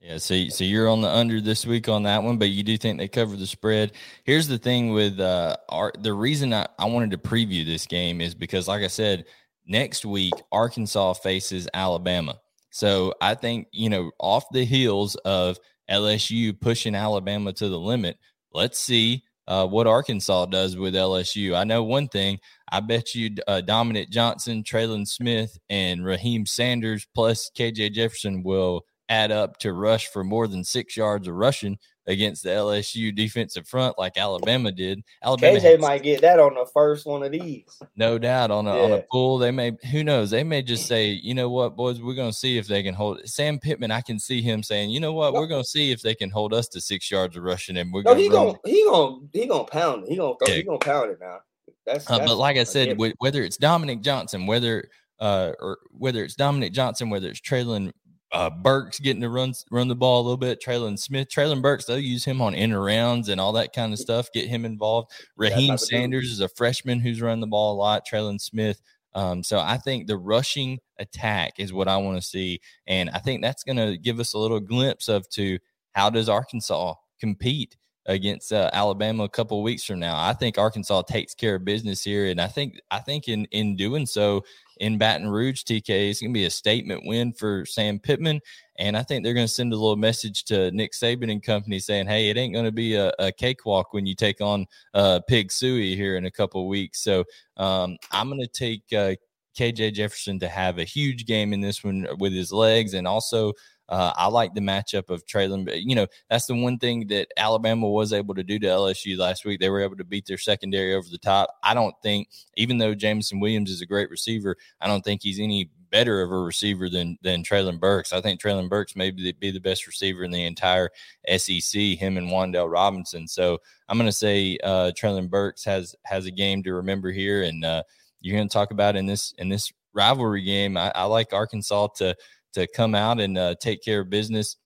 Yeah, 0.00 0.18
so 0.18 0.48
so 0.48 0.64
you're 0.64 0.88
on 0.88 1.00
the 1.00 1.08
under 1.08 1.40
this 1.40 1.64
week 1.64 1.88
on 1.88 2.02
that 2.02 2.22
one, 2.22 2.36
but 2.36 2.50
you 2.50 2.62
do 2.62 2.76
think 2.76 2.98
they 2.98 3.08
cover 3.08 3.36
the 3.36 3.46
spread. 3.46 3.92
Here's 4.24 4.46
the 4.46 4.58
thing 4.58 4.90
with 4.90 5.18
uh 5.18 5.56
our 5.70 5.92
the 5.98 6.12
reason 6.12 6.52
I, 6.52 6.66
I 6.78 6.84
wanted 6.84 7.12
to 7.12 7.18
preview 7.18 7.64
this 7.64 7.86
game 7.86 8.20
is 8.20 8.34
because 8.34 8.68
like 8.68 8.82
I 8.82 8.88
said, 8.88 9.24
next 9.66 10.04
week 10.04 10.34
Arkansas 10.52 11.14
faces 11.14 11.68
Alabama. 11.72 12.38
So 12.70 13.14
I 13.20 13.34
think, 13.34 13.68
you 13.72 13.88
know, 13.88 14.10
off 14.18 14.44
the 14.52 14.64
heels 14.64 15.14
of 15.24 15.58
LSU 15.90 16.58
pushing 16.60 16.94
Alabama 16.94 17.52
to 17.52 17.68
the 17.68 17.78
limit, 17.78 18.18
let's 18.52 18.78
see 18.78 19.22
uh, 19.46 19.66
what 19.66 19.86
Arkansas 19.86 20.46
does 20.46 20.76
with 20.76 20.94
LSU. 20.94 21.54
I 21.54 21.64
know 21.64 21.82
one 21.82 22.08
thing. 22.08 22.38
I 22.70 22.80
bet 22.80 23.14
you 23.14 23.36
uh, 23.46 23.60
Dominique 23.60 24.10
Johnson, 24.10 24.64
Trelon 24.64 25.06
Smith, 25.06 25.56
and 25.68 26.04
Raheem 26.04 26.46
Sanders 26.46 27.06
plus 27.14 27.50
KJ 27.56 27.92
Jefferson 27.92 28.42
will 28.42 28.82
add 29.08 29.30
up 29.30 29.58
to 29.58 29.72
rush 29.72 30.08
for 30.08 30.24
more 30.24 30.48
than 30.48 30.64
six 30.64 30.96
yards 30.96 31.28
of 31.28 31.34
rushing 31.34 31.78
against 32.06 32.42
the 32.42 32.50
LSU 32.50 33.14
defensive 33.14 33.66
front 33.66 33.98
like 33.98 34.16
Alabama 34.16 34.70
did. 34.70 35.02
Alabama 35.22 35.58
KJ 35.58 35.80
might 35.80 36.02
get 36.02 36.20
that 36.20 36.38
on 36.38 36.54
the 36.54 36.66
first 36.72 37.06
one 37.06 37.22
of 37.22 37.32
these. 37.32 37.80
No 37.96 38.18
doubt 38.18 38.50
on 38.50 38.66
a 38.66 38.76
yeah. 38.76 38.82
on 38.82 38.92
a 38.92 39.02
pull. 39.10 39.38
They 39.38 39.50
may 39.50 39.72
who 39.90 40.04
knows, 40.04 40.30
they 40.30 40.44
may 40.44 40.62
just 40.62 40.86
say, 40.86 41.08
you 41.08 41.34
know 41.34 41.50
what, 41.50 41.76
boys, 41.76 42.00
we're 42.00 42.14
gonna 42.14 42.32
see 42.32 42.58
if 42.58 42.66
they 42.66 42.82
can 42.82 42.94
hold 42.94 43.20
it. 43.20 43.28
Sam 43.28 43.58
Pittman, 43.58 43.90
I 43.90 44.00
can 44.00 44.18
see 44.18 44.42
him 44.42 44.62
saying, 44.62 44.90
you 44.90 45.00
know 45.00 45.12
what, 45.12 45.32
we're 45.34 45.46
gonna 45.46 45.64
see 45.64 45.90
if 45.92 46.02
they 46.02 46.14
can 46.14 46.30
hold 46.30 46.52
us 46.52 46.68
to 46.68 46.80
six 46.80 47.10
yards 47.10 47.36
of 47.36 47.42
rushing 47.42 47.76
and 47.76 47.92
we're 47.92 48.02
no, 48.02 48.12
gonna 48.12 48.20
he 48.20 48.28
gonna 48.28 48.58
he 48.64 48.84
gonna 48.84 49.16
he 49.32 49.46
gonna 49.46 49.64
pound 49.64 50.04
it. 50.04 50.10
He 50.10 50.16
gonna 50.16 50.34
yeah. 50.46 50.54
he 50.54 50.62
gonna 50.62 50.78
pound 50.78 51.10
it 51.10 51.18
now. 51.20 51.38
That's, 51.86 52.08
uh, 52.10 52.18
but 52.18 52.36
like 52.36 52.56
I 52.56 52.64
said, 52.64 52.98
whether 53.18 53.42
it's 53.42 53.58
Dominique 53.58 54.00
Johnson, 54.00 54.46
whether 54.46 54.88
uh, 55.20 55.52
or 55.60 55.78
whether 55.90 56.24
it's 56.24 56.34
Dominique 56.34 56.72
Johnson, 56.72 57.10
whether 57.10 57.28
it's 57.28 57.40
Treylon 57.40 57.92
uh, 58.34 58.50
Burks 58.50 58.98
getting 58.98 59.22
to 59.22 59.28
run 59.28 59.54
run 59.70 59.86
the 59.86 59.94
ball 59.94 60.20
a 60.20 60.24
little 60.24 60.36
bit. 60.36 60.60
Trelon 60.60 60.98
Smith, 60.98 61.28
Treylon 61.28 61.62
Burks, 61.62 61.84
they'll 61.84 61.98
use 61.98 62.24
him 62.24 62.42
on 62.42 62.52
in 62.52 62.74
rounds 62.74 63.28
and 63.28 63.40
all 63.40 63.52
that 63.52 63.72
kind 63.72 63.92
of 63.92 63.98
stuff. 64.00 64.28
Get 64.34 64.48
him 64.48 64.64
involved. 64.64 65.12
Raheim 65.40 65.78
Sanders 65.78 66.30
is 66.30 66.40
a 66.40 66.48
freshman 66.48 66.98
who's 66.98 67.22
run 67.22 67.40
the 67.40 67.46
ball 67.46 67.74
a 67.74 67.78
lot. 67.78 68.02
Trelon 68.06 68.40
Smith. 68.40 68.82
Um, 69.14 69.44
so 69.44 69.60
I 69.60 69.76
think 69.76 70.08
the 70.08 70.18
rushing 70.18 70.80
attack 70.98 71.54
is 71.58 71.72
what 71.72 71.86
I 71.86 71.96
want 71.98 72.20
to 72.20 72.26
see, 72.26 72.60
and 72.88 73.08
I 73.10 73.18
think 73.18 73.40
that's 73.40 73.62
going 73.62 73.76
to 73.76 73.96
give 73.96 74.18
us 74.18 74.34
a 74.34 74.38
little 74.38 74.58
glimpse 74.58 75.08
of 75.08 75.28
to 75.30 75.60
how 75.92 76.10
does 76.10 76.28
Arkansas 76.28 76.94
compete 77.20 77.76
against 78.06 78.52
uh, 78.52 78.68
Alabama 78.72 79.24
a 79.24 79.28
couple 79.28 79.62
weeks 79.62 79.84
from 79.84 80.00
now. 80.00 80.16
I 80.18 80.32
think 80.32 80.58
Arkansas 80.58 81.02
takes 81.02 81.34
care 81.34 81.54
of 81.54 81.64
business 81.64 82.02
here, 82.02 82.26
and 82.26 82.40
I 82.40 82.48
think 82.48 82.80
I 82.90 82.98
think 82.98 83.28
in 83.28 83.44
in 83.52 83.76
doing 83.76 84.06
so, 84.06 84.42
in 84.78 84.98
Baton 84.98 85.28
Rouge, 85.28 85.62
TK. 85.62 86.10
It's 86.10 86.20
going 86.20 86.32
to 86.32 86.38
be 86.38 86.46
a 86.46 86.50
statement 86.50 87.02
win 87.04 87.32
for 87.32 87.64
Sam 87.66 87.98
Pittman. 87.98 88.40
And 88.78 88.96
I 88.96 89.02
think 89.02 89.22
they're 89.22 89.34
going 89.34 89.46
to 89.46 89.52
send 89.52 89.72
a 89.72 89.76
little 89.76 89.96
message 89.96 90.44
to 90.44 90.70
Nick 90.72 90.92
Saban 90.92 91.30
and 91.30 91.42
company 91.42 91.78
saying, 91.78 92.06
hey, 92.06 92.28
it 92.28 92.36
ain't 92.36 92.52
going 92.52 92.64
to 92.64 92.72
be 92.72 92.96
a, 92.96 93.12
a, 93.18 93.30
cakewalk 93.30 93.92
when 93.92 94.04
you 94.04 94.14
take 94.14 94.40
on 94.40 94.66
uh, 94.94 95.20
Pig 95.28 95.50
Sooie 95.50 95.94
here 95.94 96.16
in 96.16 96.24
a 96.24 96.30
couple 96.30 96.66
weeks. 96.66 97.02
So 97.02 97.24
um, 97.56 97.96
I'm 98.10 98.28
going 98.28 98.40
to 98.40 98.48
take 98.48 98.82
uh, 98.92 99.14
KJ 99.56 99.94
Jefferson 99.94 100.40
to 100.40 100.48
have 100.48 100.78
a 100.78 100.84
huge 100.84 101.26
game 101.26 101.52
in 101.52 101.60
this 101.60 101.84
one 101.84 102.06
with 102.18 102.32
his 102.32 102.52
legs 102.52 102.94
and 102.94 103.06
also 103.06 103.52
uh, 103.88 104.12
I 104.16 104.28
like 104.28 104.54
the 104.54 104.60
matchup 104.60 105.10
of 105.10 105.26
Treylon. 105.26 105.70
You 105.74 105.94
know, 105.94 106.06
that's 106.30 106.46
the 106.46 106.54
one 106.54 106.78
thing 106.78 107.08
that 107.08 107.28
Alabama 107.36 107.88
was 107.88 108.12
able 108.12 108.34
to 108.34 108.42
do 108.42 108.58
to 108.58 108.66
LSU 108.66 109.18
last 109.18 109.44
week. 109.44 109.60
They 109.60 109.68
were 109.68 109.82
able 109.82 109.96
to 109.96 110.04
beat 110.04 110.26
their 110.26 110.38
secondary 110.38 110.94
over 110.94 111.08
the 111.10 111.18
top. 111.18 111.50
I 111.62 111.74
don't 111.74 111.94
think, 112.02 112.28
even 112.56 112.78
though 112.78 112.94
Jameson 112.94 113.40
Williams 113.40 113.70
is 113.70 113.82
a 113.82 113.86
great 113.86 114.10
receiver, 114.10 114.56
I 114.80 114.86
don't 114.86 115.04
think 115.04 115.22
he's 115.22 115.38
any 115.38 115.70
better 115.90 116.22
of 116.22 116.32
a 116.32 116.38
receiver 116.38 116.88
than 116.88 117.16
than 117.22 117.44
Treylon 117.44 117.78
Burks. 117.78 118.12
I 118.12 118.20
think 118.20 118.40
Treylon 118.40 118.68
Burks 118.68 118.96
may 118.96 119.10
be 119.10 119.24
the, 119.24 119.32
be 119.32 119.50
the 119.50 119.60
best 119.60 119.86
receiver 119.86 120.24
in 120.24 120.30
the 120.30 120.44
entire 120.44 120.90
SEC. 121.36 121.80
Him 121.80 122.16
and 122.16 122.30
Wan'Dale 122.30 122.70
Robinson. 122.70 123.28
So 123.28 123.58
I'm 123.88 123.98
going 123.98 124.08
to 124.08 124.12
say 124.12 124.58
uh, 124.64 124.92
Treylon 124.98 125.30
Burks 125.30 125.64
has 125.64 125.94
has 126.04 126.26
a 126.26 126.30
game 126.30 126.62
to 126.62 126.74
remember 126.74 127.12
here, 127.12 127.42
and 127.42 127.64
uh, 127.64 127.82
you're 128.20 128.36
going 128.36 128.48
to 128.48 128.52
talk 128.52 128.70
about 128.70 128.96
in 128.96 129.06
this 129.06 129.34
in 129.38 129.50
this 129.50 129.72
rivalry 129.92 130.42
game. 130.42 130.76
I, 130.76 130.90
I 130.94 131.04
like 131.04 131.32
Arkansas 131.32 131.88
to 131.98 132.16
to 132.54 132.66
come 132.66 132.94
out 132.94 133.20
and 133.20 133.36
uh, 133.38 133.54
take 133.60 133.82
care 133.82 134.00
of 134.00 134.10
business. 134.10 134.56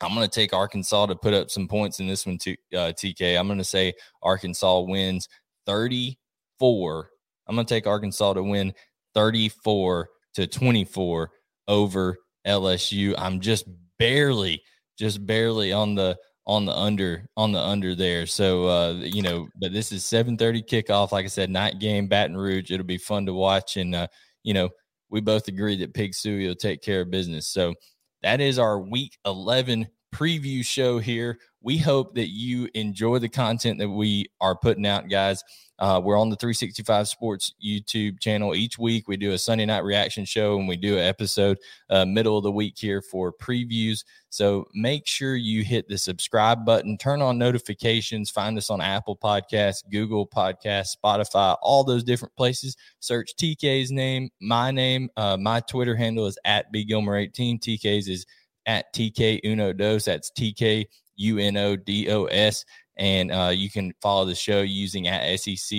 I'm 0.00 0.14
going 0.14 0.28
to 0.28 0.34
take 0.34 0.52
Arkansas 0.52 1.06
to 1.06 1.16
put 1.16 1.34
up 1.34 1.50
some 1.50 1.66
points 1.66 1.98
in 2.00 2.06
this 2.06 2.24
one, 2.24 2.38
too, 2.38 2.56
uh, 2.72 2.92
TK. 2.96 3.38
I'm 3.38 3.48
going 3.48 3.58
to 3.58 3.64
say 3.64 3.94
Arkansas 4.22 4.80
wins 4.80 5.28
34. 5.66 7.10
I'm 7.46 7.56
going 7.56 7.66
to 7.66 7.74
take 7.74 7.86
Arkansas 7.86 8.34
to 8.34 8.42
win 8.42 8.72
34 9.14 10.08
to 10.34 10.46
24 10.46 11.30
over 11.66 12.16
LSU. 12.46 13.14
I'm 13.18 13.40
just 13.40 13.66
barely, 13.98 14.62
just 14.96 15.26
barely 15.26 15.72
on 15.72 15.94
the 15.94 16.16
on 16.46 16.64
the 16.64 16.74
under 16.74 17.28
on 17.36 17.52
the 17.52 17.60
under 17.60 17.94
there. 17.94 18.26
So 18.26 18.66
uh, 18.66 18.92
you 19.02 19.22
know, 19.22 19.48
but 19.60 19.72
this 19.72 19.92
is 19.92 20.04
7:30 20.04 20.66
kickoff. 20.66 21.12
Like 21.12 21.24
I 21.24 21.28
said, 21.28 21.50
night 21.50 21.78
game, 21.78 22.08
Baton 22.08 22.36
Rouge. 22.36 22.70
It'll 22.70 22.86
be 22.86 22.98
fun 22.98 23.26
to 23.26 23.34
watch, 23.34 23.76
and 23.76 23.94
uh, 23.94 24.06
you 24.42 24.54
know, 24.54 24.70
we 25.10 25.20
both 25.20 25.48
agree 25.48 25.76
that 25.76 25.94
Pig 25.94 26.12
Sooie 26.12 26.48
will 26.48 26.54
take 26.54 26.82
care 26.82 27.02
of 27.02 27.10
business. 27.10 27.46
So 27.48 27.74
that 28.22 28.40
is 28.40 28.58
our 28.58 28.80
week 28.80 29.16
11 29.24 29.88
preview 30.14 30.64
show 30.64 30.98
here. 30.98 31.38
We 31.60 31.78
hope 31.78 32.14
that 32.14 32.28
you 32.28 32.68
enjoy 32.74 33.18
the 33.18 33.28
content 33.28 33.78
that 33.78 33.88
we 33.88 34.26
are 34.40 34.56
putting 34.56 34.86
out, 34.86 35.08
guys. 35.08 35.42
Uh, 35.78 36.00
we're 36.02 36.18
on 36.18 36.28
the 36.28 36.36
365 36.36 37.08
Sports 37.08 37.54
YouTube 37.64 38.18
channel 38.20 38.54
each 38.54 38.78
week. 38.78 39.06
We 39.06 39.16
do 39.16 39.32
a 39.32 39.38
Sunday 39.38 39.66
night 39.66 39.84
reaction 39.84 40.24
show 40.24 40.58
and 40.58 40.66
we 40.66 40.76
do 40.76 40.98
an 40.98 41.04
episode 41.04 41.58
uh, 41.90 42.04
middle 42.04 42.36
of 42.36 42.44
the 42.44 42.50
week 42.50 42.74
here 42.76 43.00
for 43.00 43.32
previews. 43.32 44.04
So 44.30 44.66
make 44.74 45.06
sure 45.06 45.36
you 45.36 45.62
hit 45.62 45.88
the 45.88 45.96
subscribe 45.96 46.64
button, 46.64 46.98
turn 46.98 47.22
on 47.22 47.38
notifications, 47.38 48.30
find 48.30 48.58
us 48.58 48.70
on 48.70 48.80
Apple 48.80 49.16
Podcasts, 49.16 49.82
Google 49.90 50.26
Podcasts, 50.26 50.96
Spotify, 50.96 51.56
all 51.62 51.84
those 51.84 52.04
different 52.04 52.34
places. 52.36 52.76
Search 53.00 53.32
TK's 53.36 53.90
name, 53.90 54.30
my 54.40 54.70
name. 54.70 55.08
Uh, 55.16 55.36
my 55.36 55.60
Twitter 55.60 55.96
handle 55.96 56.26
is 56.26 56.38
at 56.44 56.72
bgilmer18. 56.72 57.60
TK's 57.60 58.08
is 58.08 58.26
at 58.66 58.92
TK 58.94 59.40
Uno 59.44 59.72
Dos. 59.72 60.04
That's 60.04 60.30
TK 60.30 60.86
U 61.16 61.38
N 61.38 61.56
O 61.56 61.76
D 61.76 62.10
O 62.10 62.24
S 62.26 62.64
and 62.98 63.30
uh, 63.32 63.52
you 63.54 63.70
can 63.70 63.92
follow 64.02 64.24
the 64.24 64.34
show 64.34 64.60
using 64.60 65.08
at 65.08 65.38
SEC 65.38 65.78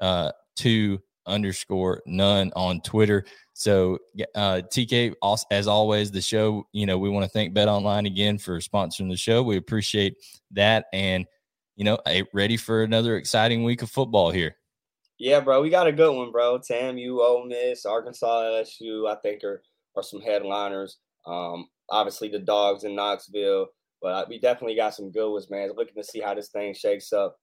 uh, 0.00 0.32
two 0.56 1.00
underscore 1.26 2.02
none 2.06 2.52
on 2.56 2.80
Twitter. 2.80 3.24
So 3.54 3.98
uh, 4.34 4.62
TK, 4.72 5.14
as 5.50 5.66
always, 5.66 6.10
the 6.10 6.22
show. 6.22 6.66
You 6.72 6.86
know, 6.86 6.98
we 6.98 7.10
want 7.10 7.24
to 7.24 7.30
thank 7.30 7.52
Bet 7.54 7.68
Online 7.68 8.06
again 8.06 8.38
for 8.38 8.58
sponsoring 8.58 9.10
the 9.10 9.16
show. 9.16 9.42
We 9.42 9.56
appreciate 9.56 10.14
that, 10.52 10.86
and 10.92 11.26
you 11.76 11.84
know, 11.84 11.98
ready 12.32 12.56
for 12.56 12.82
another 12.82 13.16
exciting 13.16 13.64
week 13.64 13.82
of 13.82 13.90
football 13.90 14.30
here. 14.30 14.56
Yeah, 15.18 15.40
bro, 15.40 15.60
we 15.60 15.68
got 15.68 15.86
a 15.86 15.92
good 15.92 16.16
one, 16.16 16.32
bro. 16.32 16.58
TAMU, 16.58 17.20
Ole 17.20 17.44
Miss, 17.44 17.84
Arkansas, 17.84 18.42
LSU. 18.42 19.10
I 19.10 19.16
think 19.16 19.44
are 19.44 19.62
are 19.96 20.02
some 20.02 20.22
headliners. 20.22 20.98
Um, 21.26 21.68
obviously, 21.90 22.28
the 22.28 22.38
dogs 22.38 22.84
in 22.84 22.94
Knoxville. 22.94 23.66
But 24.02 24.28
we 24.28 24.38
definitely 24.38 24.76
got 24.76 24.94
some 24.94 25.10
good 25.10 25.30
ones, 25.30 25.50
man. 25.50 25.70
Looking 25.76 25.94
to 25.96 26.04
see 26.04 26.20
how 26.20 26.34
this 26.34 26.48
thing 26.48 26.74
shakes 26.74 27.12
up. 27.12 27.36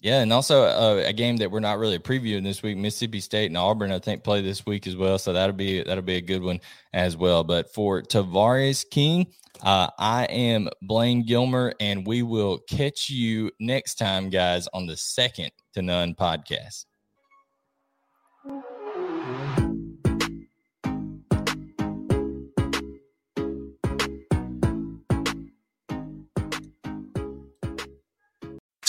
Yeah, 0.00 0.20
and 0.20 0.32
also 0.32 0.64
uh, 0.64 1.02
a 1.06 1.12
game 1.12 1.36
that 1.38 1.50
we're 1.50 1.60
not 1.60 1.78
really 1.78 1.98
previewing 1.98 2.42
this 2.42 2.62
week, 2.62 2.76
Mississippi 2.76 3.20
State 3.20 3.46
and 3.46 3.56
Auburn, 3.56 3.92
I 3.92 4.00
think 4.00 4.24
play 4.24 4.42
this 4.42 4.66
week 4.66 4.86
as 4.86 4.96
well. 4.96 5.18
So 5.18 5.32
that'll 5.32 5.54
be 5.54 5.82
that'll 5.82 6.02
be 6.02 6.16
a 6.16 6.20
good 6.20 6.42
one 6.42 6.60
as 6.92 7.16
well. 7.16 7.44
But 7.44 7.72
for 7.72 8.02
Tavarres 8.02 8.84
King, 8.90 9.28
uh, 9.62 9.88
I 9.98 10.24
am 10.24 10.68
Blaine 10.82 11.24
Gilmer, 11.24 11.74
and 11.80 12.06
we 12.06 12.22
will 12.22 12.58
catch 12.68 13.08
you 13.08 13.50
next 13.60 13.94
time, 13.94 14.30
guys, 14.30 14.68
on 14.74 14.86
the 14.86 14.96
second 14.96 15.52
to 15.74 15.82
none 15.82 16.14
podcast. 16.14 16.84